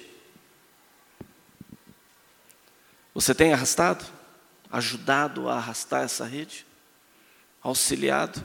Você 3.14 3.34
tem 3.34 3.52
arrastado? 3.52 4.04
Ajudado 4.70 5.48
a 5.48 5.56
arrastar 5.56 6.04
essa 6.04 6.24
rede? 6.24 6.64
Auxiliado? 7.62 8.44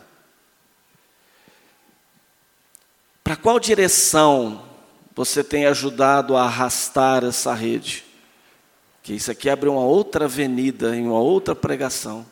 Para 3.24 3.36
qual 3.36 3.60
direção 3.60 4.68
você 5.16 5.44
tem 5.44 5.66
ajudado 5.66 6.36
a 6.36 6.46
arrastar 6.46 7.24
essa 7.24 7.54
rede? 7.54 8.04
Que 9.04 9.14
isso 9.14 9.30
aqui 9.30 9.50
abre 9.50 9.70
uma 9.70 9.82
outra 9.82 10.26
avenida 10.26 10.96
em 10.96 11.06
uma 11.06 11.20
outra 11.20 11.54
pregação. 11.54 12.26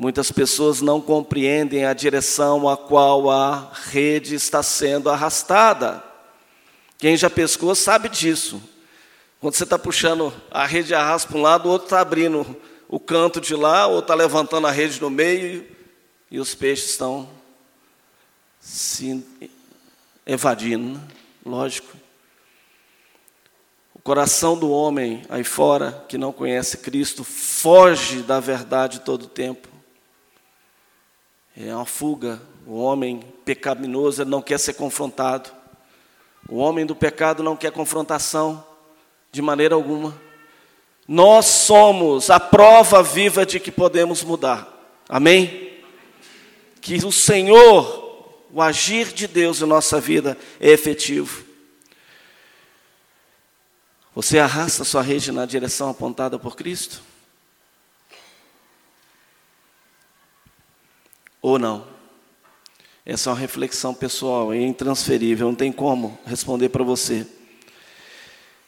Muitas 0.00 0.30
pessoas 0.30 0.80
não 0.80 1.00
compreendem 1.00 1.84
a 1.84 1.92
direção 1.92 2.68
a 2.68 2.76
qual 2.76 3.28
a 3.28 3.72
rede 3.90 4.36
está 4.36 4.62
sendo 4.62 5.10
arrastada. 5.10 6.00
Quem 6.98 7.16
já 7.16 7.28
pescou 7.28 7.74
sabe 7.74 8.08
disso. 8.08 8.62
Quando 9.40 9.54
você 9.54 9.64
está 9.64 9.76
puxando 9.76 10.32
a 10.52 10.64
rede 10.64 10.94
arrasta 10.94 11.28
para 11.28 11.36
um 11.36 11.42
lado, 11.42 11.68
o 11.68 11.72
outro 11.72 11.86
está 11.86 11.98
abrindo 11.98 12.56
o 12.88 13.00
canto 13.00 13.40
de 13.40 13.56
lá, 13.56 13.88
ou 13.88 13.98
está 13.98 14.14
levantando 14.14 14.68
a 14.68 14.70
rede 14.70 15.00
no 15.00 15.10
meio, 15.10 15.66
e 16.30 16.38
os 16.38 16.54
peixes 16.54 16.90
estão 16.90 17.28
se 18.60 19.26
evadindo, 20.24 20.96
né? 20.96 21.00
lógico. 21.44 21.96
O 23.92 23.98
coração 23.98 24.56
do 24.56 24.70
homem 24.70 25.24
aí 25.28 25.42
fora, 25.42 26.04
que 26.08 26.16
não 26.16 26.32
conhece 26.32 26.78
Cristo, 26.78 27.24
foge 27.24 28.22
da 28.22 28.38
verdade 28.38 29.00
todo 29.00 29.22
o 29.24 29.28
tempo. 29.28 29.77
É 31.60 31.74
uma 31.74 31.84
fuga. 31.84 32.40
O 32.64 32.78
homem 32.78 33.20
pecaminoso 33.44 34.24
não 34.24 34.40
quer 34.40 34.60
ser 34.60 34.74
confrontado. 34.74 35.50
O 36.48 36.58
homem 36.58 36.86
do 36.86 36.94
pecado 36.94 37.42
não 37.42 37.56
quer 37.56 37.72
confrontação. 37.72 38.64
De 39.32 39.42
maneira 39.42 39.74
alguma. 39.74 40.16
Nós 41.06 41.46
somos 41.46 42.30
a 42.30 42.38
prova 42.38 43.02
viva 43.02 43.44
de 43.44 43.58
que 43.58 43.72
podemos 43.72 44.22
mudar. 44.22 44.68
Amém? 45.08 45.80
Que 46.80 47.04
o 47.04 47.10
Senhor, 47.10 48.44
o 48.52 48.62
agir 48.62 49.12
de 49.12 49.26
Deus 49.26 49.60
em 49.60 49.66
nossa 49.66 50.00
vida 50.00 50.38
é 50.60 50.70
efetivo. 50.70 51.44
Você 54.14 54.38
arrasta 54.38 54.84
sua 54.84 55.02
rede 55.02 55.32
na 55.32 55.44
direção 55.44 55.90
apontada 55.90 56.38
por 56.38 56.54
Cristo? 56.54 57.02
Ou 61.48 61.58
não? 61.58 61.82
Essa 63.06 63.30
é 63.30 63.32
uma 63.32 63.38
reflexão 63.38 63.94
pessoal, 63.94 64.52
é 64.52 64.60
intransferível, 64.60 65.46
não 65.46 65.54
tem 65.54 65.72
como 65.72 66.18
responder 66.26 66.68
para 66.68 66.84
você. 66.84 67.26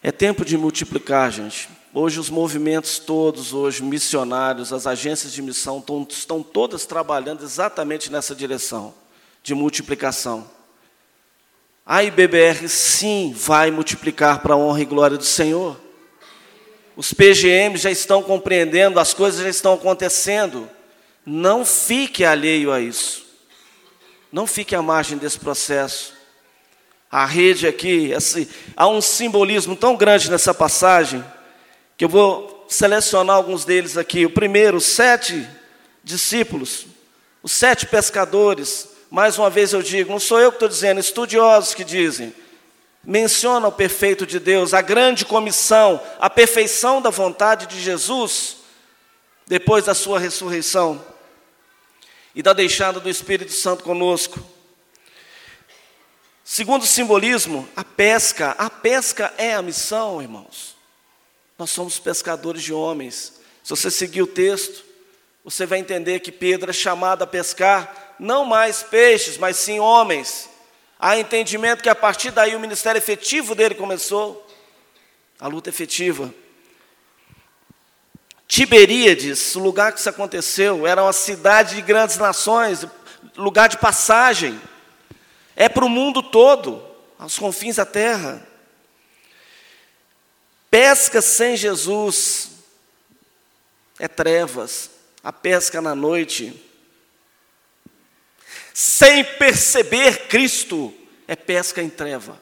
É 0.03 0.11
tempo 0.11 0.47
de 0.47 0.57
multiplicar, 0.57 1.31
gente. 1.31 1.69
Hoje 1.93 2.19
os 2.19 2.31
movimentos 2.31 2.99
todos, 2.99 3.53
hoje 3.53 3.83
missionários, 3.83 4.73
as 4.73 4.87
agências 4.87 5.31
de 5.31 5.43
missão 5.43 5.79
estão, 5.79 6.07
estão 6.09 6.43
todas 6.43 6.87
trabalhando 6.87 7.45
exatamente 7.45 8.11
nessa 8.11 8.35
direção 8.35 8.95
de 9.43 9.55
multiplicação. 9.55 10.49
A 11.85 12.03
IBBR 12.03 12.67
sim 12.67 13.35
vai 13.37 13.71
multiplicar 13.71 14.41
para 14.41 14.55
a 14.55 14.57
honra 14.57 14.81
e 14.81 14.87
glória 14.87 15.19
do 15.19 15.25
Senhor. 15.25 15.79
Os 16.97 17.13
PGMs 17.13 17.83
já 17.83 17.91
estão 17.91 18.23
compreendendo, 18.23 18.99
as 18.99 19.13
coisas 19.13 19.43
já 19.43 19.51
estão 19.51 19.75
acontecendo. 19.75 20.67
Não 21.33 21.65
fique 21.65 22.25
alheio 22.25 22.73
a 22.73 22.81
isso. 22.81 23.25
Não 24.33 24.49
fique 24.49 24.75
à 24.75 24.83
margem 24.83 25.17
desse 25.17 25.39
processo 25.39 26.13
a 27.09 27.25
rede 27.25 27.69
aqui, 27.69 28.13
esse, 28.13 28.49
há 28.77 28.89
um 28.89 29.01
simbolismo 29.01 29.75
tão 29.75 29.97
grande 29.97 30.31
nessa 30.31 30.55
passagem, 30.55 31.25
que 31.97 32.05
eu 32.05 32.09
vou 32.09 32.67
selecionar 32.69 33.35
alguns 33.35 33.65
deles 33.65 33.97
aqui. 33.97 34.25
O 34.25 34.31
primeiro, 34.31 34.77
os 34.77 34.87
sete 34.87 35.45
discípulos, 36.05 36.87
os 37.43 37.51
sete 37.51 37.87
pescadores, 37.87 38.89
mais 39.11 39.39
uma 39.39 39.51
vez 39.51 39.73
eu 39.73 39.83
digo, 39.83 40.11
não 40.11 40.21
sou 40.21 40.39
eu 40.39 40.51
que 40.51 40.57
estou 40.57 40.69
dizendo, 40.69 41.01
estudiosos 41.01 41.75
que 41.75 41.83
dizem, 41.83 42.33
menciona 43.05 43.67
o 43.69 43.73
perfeito 43.73 44.25
de 44.25 44.39
Deus, 44.39 44.75
a 44.75 44.81
grande 44.81 45.25
comissão, 45.25 46.01
a 46.21 46.31
perfeição 46.31 47.01
da 47.03 47.11
vontade 47.11 47.67
de 47.67 47.81
Jesus, 47.81 48.57
depois 49.47 49.85
da 49.85 49.95
sua 49.95 50.21
ressurreição 50.21 51.10
e 52.35 52.43
da 52.43 52.53
deixada 52.53 53.01
do 53.01 53.09
Espírito 53.09 53.53
Santo 53.53 53.85
conosco. 53.85 54.41
Segundo 56.45 56.83
o 56.83 56.87
simbolismo, 56.87 57.69
a 57.77 57.85
pesca. 57.85 58.51
A 58.59 58.69
pesca 58.69 59.33
é 59.39 59.55
a 59.55 59.63
missão, 59.63 60.21
irmãos. 60.21 60.77
Nós 61.59 61.71
somos 61.71 61.99
pescadores 61.99 62.63
de 62.63 62.73
homens. 62.73 63.41
Se 63.63 63.71
você 63.71 63.91
seguir 63.91 64.23
o 64.23 64.27
texto, 64.27 64.85
você 65.45 65.65
vai 65.65 65.79
entender 65.79 66.21
que 66.21 66.33
Pedro 66.33 66.71
é 66.71 66.73
chamado 66.73 67.23
a 67.23 67.27
pescar 67.27 68.17
não 68.19 68.45
mais 68.45 68.83
peixes, 68.83 69.39
mas 69.39 69.57
sim 69.57 69.79
homens. 69.79 70.49
Há 70.99 71.19
entendimento 71.19 71.83
que 71.83 71.89
a 71.89 71.95
partir 71.95 72.31
daí 72.31 72.55
o 72.55 72.61
ministério 72.61 72.99
efetivo 72.99 73.55
dele 73.55 73.75
começou, 73.75 74.47
a 75.39 75.49
luta 75.49 75.71
efetiva. 75.71 76.33
Tiberíades, 78.51 79.55
o 79.55 79.61
lugar 79.61 79.93
que 79.93 80.01
isso 80.01 80.09
aconteceu, 80.09 80.85
era 80.85 81.05
uma 81.05 81.13
cidade 81.13 81.77
de 81.77 81.83
grandes 81.83 82.17
nações, 82.17 82.85
lugar 83.37 83.69
de 83.69 83.79
passagem 83.79 84.61
é 85.55 85.69
para 85.69 85.85
o 85.85 85.89
mundo 85.89 86.21
todo, 86.21 86.85
aos 87.17 87.39
confins 87.39 87.77
da 87.77 87.87
terra. 87.87 88.45
Pesca 90.69 91.23
sem 91.23 91.57
Jesus 91.57 92.51
é 94.01 94.09
trevas, 94.09 94.91
a 95.23 95.33
pesca 95.33 95.81
na 95.81 95.95
noite. 95.95 96.53
Sem 98.75 99.23
perceber 99.23 100.27
Cristo, 100.27 100.93
é 101.29 101.37
pesca 101.37 101.81
em 101.81 101.89
treva. 101.89 102.37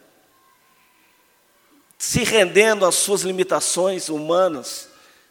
Se 1.98 2.24
rendendo 2.24 2.86
às 2.86 2.94
suas 2.94 3.20
limitações 3.20 4.08
humanas, 4.08 4.87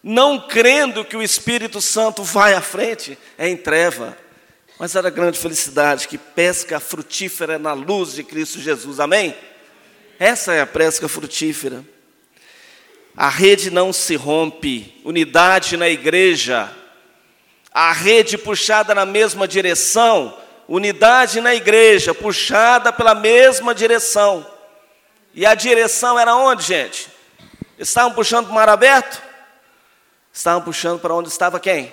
não 0.08 0.40
crendo 0.40 1.04
que 1.04 1.18
o 1.18 1.22
Espírito 1.22 1.82
Santo 1.82 2.24
vai 2.24 2.54
à 2.54 2.62
frente, 2.62 3.18
é 3.38 3.50
em 3.50 3.58
treva. 3.58 4.18
Mas 4.80 4.96
era 4.96 5.10
grande 5.10 5.38
felicidade 5.38 6.08
que 6.08 6.18
pesca 6.18 6.80
frutífera 6.80 7.60
na 7.60 7.74
luz 7.74 8.14
de 8.14 8.24
Cristo 8.24 8.58
Jesus. 8.62 9.02
Amém? 9.02 9.36
Essa 10.18 10.54
é 10.54 10.62
a 10.62 10.66
pesca 10.66 11.10
frutífera. 11.10 11.84
A 13.18 13.28
rede 13.28 13.70
não 13.70 13.92
se 13.92 14.16
rompe, 14.16 15.02
unidade 15.04 15.76
na 15.76 15.90
igreja. 15.90 16.72
A 17.74 17.92
rede 17.92 18.38
puxada 18.38 18.96
na 18.96 19.06
mesma 19.06 19.46
direção, 19.46 20.38
unidade 20.70 21.42
na 21.42 21.54
igreja, 21.54 22.14
puxada 22.14 22.94
pela 22.94 23.14
mesma 23.14 23.76
direção. 23.76 24.48
E 25.34 25.46
a 25.46 25.54
direção 25.54 26.18
era 26.18 26.34
onde, 26.34 26.64
gente? 26.64 27.10
Estavam 27.78 28.14
puxando 28.14 28.46
para 28.46 28.52
o 28.54 28.56
mar 28.56 28.70
aberto? 28.70 29.27
Estavam 30.38 30.62
puxando 30.62 31.00
para 31.00 31.16
onde 31.16 31.30
estava 31.30 31.60
quem? 31.60 31.92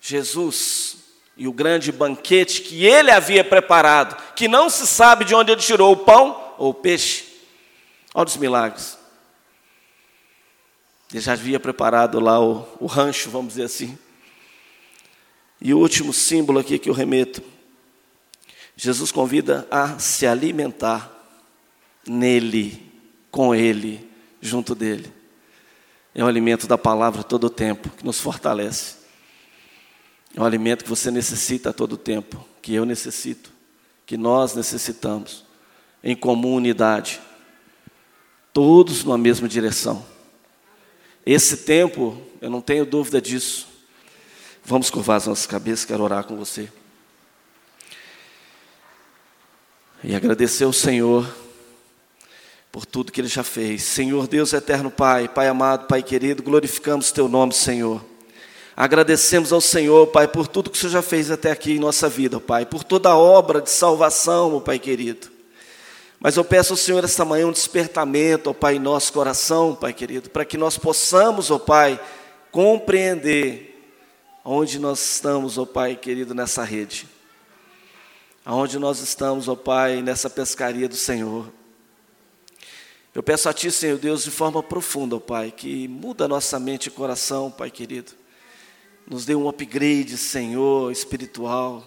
Jesus 0.00 0.96
e 1.36 1.46
o 1.46 1.52
grande 1.52 1.92
banquete 1.92 2.62
que 2.62 2.84
ele 2.84 3.12
havia 3.12 3.44
preparado, 3.44 4.20
que 4.34 4.48
não 4.48 4.68
se 4.68 4.88
sabe 4.88 5.24
de 5.24 5.32
onde 5.32 5.52
ele 5.52 5.60
tirou 5.60 5.92
o 5.92 5.98
pão 5.98 6.54
ou 6.58 6.70
o 6.70 6.74
peixe. 6.74 7.26
Olha 8.12 8.26
os 8.26 8.36
milagres. 8.36 8.98
Ele 11.12 11.20
já 11.20 11.34
havia 11.34 11.60
preparado 11.60 12.18
lá 12.18 12.40
o, 12.40 12.66
o 12.80 12.86
rancho, 12.86 13.30
vamos 13.30 13.50
dizer 13.50 13.66
assim. 13.66 13.96
E 15.60 15.72
o 15.72 15.78
último 15.78 16.12
símbolo 16.12 16.58
aqui 16.58 16.76
que 16.76 16.90
eu 16.90 16.94
remeto. 16.94 17.40
Jesus 18.74 19.12
convida 19.12 19.64
a 19.70 19.96
se 19.96 20.26
alimentar 20.26 21.08
nele, 22.04 22.84
com 23.30 23.54
ele, 23.54 24.10
junto 24.40 24.74
dele. 24.74 25.21
É 26.14 26.22
o 26.22 26.26
alimento 26.26 26.66
da 26.66 26.76
palavra 26.76 27.22
todo 27.22 27.44
o 27.44 27.50
tempo, 27.50 27.88
que 27.90 28.04
nos 28.04 28.20
fortalece. 28.20 28.96
É 30.34 30.40
um 30.40 30.44
alimento 30.44 30.84
que 30.84 30.90
você 30.90 31.10
necessita 31.10 31.72
todo 31.72 31.96
tempo, 31.96 32.46
que 32.60 32.74
eu 32.74 32.84
necessito, 32.84 33.50
que 34.04 34.16
nós 34.16 34.54
necessitamos, 34.54 35.44
em 36.02 36.16
comunidade, 36.16 37.20
todos 38.52 39.04
numa 39.04 39.18
mesma 39.18 39.48
direção. 39.48 40.04
Esse 41.24 41.58
tempo, 41.58 42.20
eu 42.40 42.50
não 42.50 42.60
tenho 42.60 42.84
dúvida 42.84 43.20
disso. 43.20 43.68
Vamos 44.64 44.90
curvar 44.90 45.16
as 45.16 45.26
nossas 45.26 45.46
cabeças, 45.46 45.84
quero 45.84 46.02
orar 46.02 46.24
com 46.24 46.36
você. 46.36 46.70
E 50.04 50.14
agradecer 50.14 50.64
ao 50.64 50.72
Senhor 50.72 51.41
por 52.72 52.86
tudo 52.86 53.12
que 53.12 53.20
Ele 53.20 53.28
já 53.28 53.44
fez. 53.44 53.82
Senhor 53.82 54.26
Deus 54.26 54.54
eterno 54.54 54.90
Pai, 54.90 55.28
Pai 55.28 55.46
amado, 55.46 55.86
Pai 55.86 56.02
querido, 56.02 56.42
glorificamos 56.42 57.12
Teu 57.12 57.28
nome, 57.28 57.52
Senhor. 57.52 58.02
Agradecemos 58.74 59.52
ao 59.52 59.60
Senhor, 59.60 60.06
Pai, 60.06 60.26
por 60.26 60.48
tudo 60.48 60.70
que 60.70 60.78
o 60.78 60.80
Senhor 60.80 60.92
já 60.92 61.02
fez 61.02 61.30
até 61.30 61.50
aqui 61.50 61.72
em 61.72 61.78
nossa 61.78 62.08
vida, 62.08 62.40
Pai, 62.40 62.64
por 62.64 62.82
toda 62.82 63.10
a 63.10 63.16
obra 63.16 63.60
de 63.60 63.68
salvação, 63.68 64.58
Pai 64.58 64.78
querido. 64.78 65.30
Mas 66.18 66.38
eu 66.38 66.44
peço 66.44 66.72
ao 66.72 66.76
Senhor 66.78 67.04
esta 67.04 67.24
manhã 67.26 67.46
um 67.46 67.52
despertamento, 67.52 68.48
ó 68.48 68.54
Pai, 68.54 68.76
em 68.76 68.78
nosso 68.78 69.12
coração, 69.12 69.74
Pai 69.74 69.92
querido, 69.92 70.30
para 70.30 70.46
que 70.46 70.56
nós 70.56 70.78
possamos, 70.78 71.50
ó 71.50 71.58
Pai, 71.58 72.00
compreender 72.50 73.68
onde 74.42 74.78
nós 74.78 74.98
estamos, 74.98 75.58
ó 75.58 75.66
Pai 75.66 75.94
querido, 75.94 76.34
nessa 76.34 76.64
rede. 76.64 77.06
Aonde 78.46 78.78
nós 78.78 79.00
estamos, 79.00 79.46
ó 79.46 79.54
Pai, 79.54 80.00
nessa 80.00 80.30
pescaria 80.30 80.88
do 80.88 80.96
Senhor. 80.96 81.52
Eu 83.14 83.22
peço 83.22 83.48
a 83.48 83.52
Ti, 83.52 83.70
Senhor 83.70 83.98
Deus, 83.98 84.24
de 84.24 84.30
forma 84.30 84.62
profunda, 84.62 85.16
ó 85.16 85.20
Pai, 85.20 85.50
que 85.50 85.86
muda 85.88 86.26
nossa 86.26 86.58
mente 86.58 86.86
e 86.86 86.90
coração, 86.90 87.50
Pai 87.50 87.70
querido 87.70 88.22
nos 89.06 89.24
dê 89.24 89.34
um 89.34 89.48
upgrade, 89.48 90.16
Senhor, 90.16 90.90
espiritual. 90.90 91.84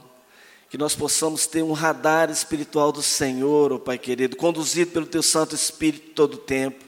Que 0.69 0.77
nós 0.77 0.95
possamos 0.95 1.47
ter 1.47 1.63
um 1.63 1.71
radar 1.71 2.29
espiritual 2.29 2.91
do 2.91 3.01
Senhor, 3.01 3.71
oh 3.71 3.79
Pai 3.79 3.97
querido, 3.97 4.35
conduzido 4.35 4.91
pelo 4.91 5.05
Teu 5.05 5.23
Santo 5.23 5.55
Espírito 5.55 6.11
todo 6.11 6.35
o 6.35 6.37
tempo. 6.37 6.83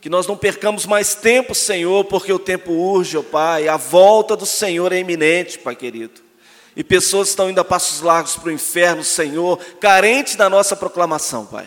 Que 0.00 0.08
nós 0.08 0.26
não 0.26 0.36
percamos 0.36 0.86
mais 0.86 1.14
tempo, 1.14 1.54
Senhor, 1.54 2.04
porque 2.04 2.32
o 2.32 2.38
tempo 2.38 2.72
urge, 2.72 3.16
ó 3.16 3.20
oh 3.20 3.24
Pai. 3.24 3.68
A 3.68 3.76
volta 3.76 4.36
do 4.36 4.46
Senhor 4.46 4.92
é 4.92 4.98
iminente, 4.98 5.58
Pai 5.58 5.76
querido. 5.76 6.20
E 6.74 6.84
pessoas 6.84 7.28
estão 7.28 7.48
indo 7.48 7.60
a 7.60 7.64
passos 7.64 8.02
largos 8.02 8.36
para 8.36 8.48
o 8.48 8.52
inferno, 8.52 9.02
Senhor, 9.02 9.58
carentes 9.80 10.36
da 10.36 10.50
nossa 10.50 10.76
proclamação, 10.76 11.46
Pai. 11.46 11.66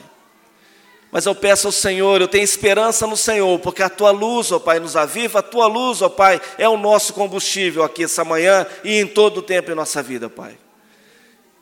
Mas 1.11 1.25
eu 1.25 1.33
peço 1.33 1.67
ao 1.67 1.71
Senhor, 1.71 2.21
eu 2.21 2.27
tenho 2.27 2.43
esperança 2.43 3.07
no 3.07 3.17
Senhor, 3.17 3.57
porque 3.59 3.81
a 3.81 3.89
tua 3.89 4.11
luz, 4.11 4.51
ó 4.51 4.59
Pai, 4.59 4.79
nos 4.79 4.95
aviva, 4.95 5.39
a 5.39 5.43
tua 5.43 5.65
luz, 5.65 6.01
ó 6.01 6.09
Pai, 6.09 6.39
é 6.57 6.69
o 6.69 6.77
nosso 6.77 7.13
combustível 7.13 7.83
aqui 7.83 8.03
essa 8.03 8.23
manhã 8.23 8.65
e 8.83 8.99
em 8.99 9.07
todo 9.07 9.39
o 9.39 9.41
tempo 9.41 9.71
em 9.71 9.75
nossa 9.75 10.03
vida, 10.03 10.29
Pai. 10.29 10.57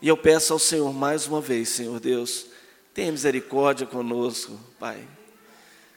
E 0.01 0.07
eu 0.07 0.17
peço 0.17 0.51
ao 0.51 0.59
Senhor 0.59 0.91
mais 0.93 1.27
uma 1.27 1.39
vez, 1.39 1.69
Senhor 1.69 1.97
Deus, 1.99 2.47
tenha 2.93 3.11
misericórdia 3.11 3.87
conosco, 3.87 4.59
Pai. 4.77 4.97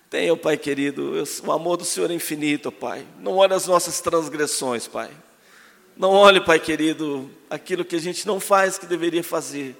Tenha, 0.08 0.36
Pai 0.36 0.56
querido, 0.56 1.12
o 1.44 1.52
amor 1.52 1.76
do 1.76 1.84
Senhor 1.84 2.10
é 2.10 2.14
infinito, 2.14 2.70
Pai. 2.70 3.04
Não 3.18 3.36
olhe 3.36 3.52
as 3.52 3.66
nossas 3.66 4.00
transgressões, 4.00 4.86
Pai. 4.86 5.10
Não 5.96 6.10
olhe, 6.10 6.40
Pai 6.40 6.60
querido, 6.60 7.28
aquilo 7.48 7.84
que 7.84 7.96
a 7.96 8.00
gente 8.00 8.26
não 8.26 8.38
faz 8.38 8.78
que 8.78 8.86
deveria 8.86 9.24
fazer. 9.24 9.76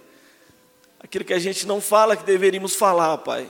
Aquilo 0.99 1.25
que 1.25 1.33
a 1.33 1.39
gente 1.39 1.67
não 1.67 1.81
fala 1.81 2.17
que 2.17 2.25
deveríamos 2.25 2.75
falar, 2.75 3.17
Pai. 3.19 3.49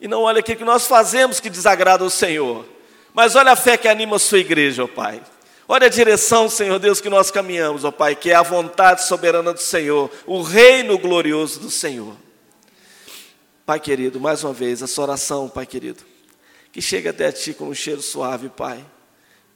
E 0.00 0.06
não 0.06 0.22
olha 0.22 0.40
aquilo 0.40 0.58
que 0.58 0.64
nós 0.64 0.86
fazemos 0.86 1.40
que 1.40 1.50
desagrada 1.50 2.04
o 2.04 2.10
Senhor. 2.10 2.64
Mas 3.12 3.34
olha 3.34 3.52
a 3.52 3.56
fé 3.56 3.76
que 3.76 3.88
anima 3.88 4.16
a 4.16 4.18
sua 4.18 4.38
igreja, 4.38 4.84
ó 4.84 4.86
Pai. 4.86 5.20
Olha 5.66 5.86
a 5.86 5.90
direção, 5.90 6.48
Senhor 6.48 6.78
Deus, 6.78 7.00
que 7.00 7.10
nós 7.10 7.30
caminhamos, 7.30 7.84
ó 7.84 7.90
Pai, 7.90 8.16
que 8.16 8.30
é 8.30 8.34
a 8.34 8.42
vontade 8.42 9.06
soberana 9.06 9.52
do 9.52 9.60
Senhor, 9.60 10.10
o 10.26 10.40
reino 10.40 10.98
glorioso 10.98 11.60
do 11.60 11.70
Senhor. 11.70 12.16
Pai 13.66 13.78
querido, 13.78 14.18
mais 14.18 14.42
uma 14.42 14.54
vez, 14.54 14.80
essa 14.80 15.02
oração, 15.02 15.46
Pai 15.46 15.66
querido, 15.66 16.02
que 16.72 16.80
chega 16.80 17.10
até 17.10 17.26
a 17.26 17.32
Ti 17.32 17.52
como 17.52 17.70
um 17.70 17.74
cheiro 17.74 18.00
suave, 18.00 18.48
Pai, 18.48 18.82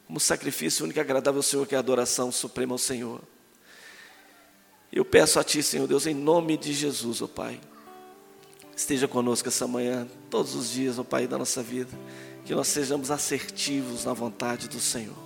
como 0.07 0.21
sacrifício 0.21 0.85
único 0.85 0.99
e 0.99 1.01
agradável 1.01 1.39
ao 1.39 1.43
Senhor, 1.43 1.67
que 1.67 1.75
é 1.75 1.79
a 1.79 1.81
adoração 1.81 2.31
suprema 2.31 2.75
ao 2.75 2.79
Senhor. 2.79 3.23
Eu 4.93 5.07
peço 5.07 5.41
a 5.41 5.45
Ti, 5.45 5.63
Senhor 5.63 5.87
Deus, 5.87 6.07
em 6.07 6.13
nome 6.13 6.59
de 6.59 6.75
Jesus, 6.75 7.23
ó 7.23 7.27
Pai, 7.27 7.59
esteja 8.83 9.09
conosco 9.09 9.49
essa 9.49 9.67
manhã, 9.67 10.07
todos 10.29 10.55
os 10.55 10.71
dias, 10.71 10.99
ó 10.99 11.05
Pai, 11.05 11.27
da 11.27 11.39
nossa 11.39 11.63
vida, 11.63 11.91
que 12.45 12.55
nós 12.55 12.69
sejamos 12.69 13.11
assertivos 13.11 14.05
na 14.05 14.13
vontade 14.13 14.69
do 14.69 14.81
Senhor. 14.81 15.17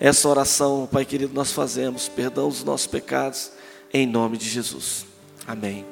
Essa 0.00 0.28
oração, 0.28 0.88
Pai 0.90 1.04
querido, 1.04 1.32
nós 1.32 1.52
fazemos, 1.52 2.08
perdão 2.08 2.48
os 2.48 2.64
nossos 2.64 2.86
pecados, 2.86 3.52
em 3.92 4.06
nome 4.06 4.36
de 4.36 4.48
Jesus. 4.48 5.06
Amém. 5.46 5.91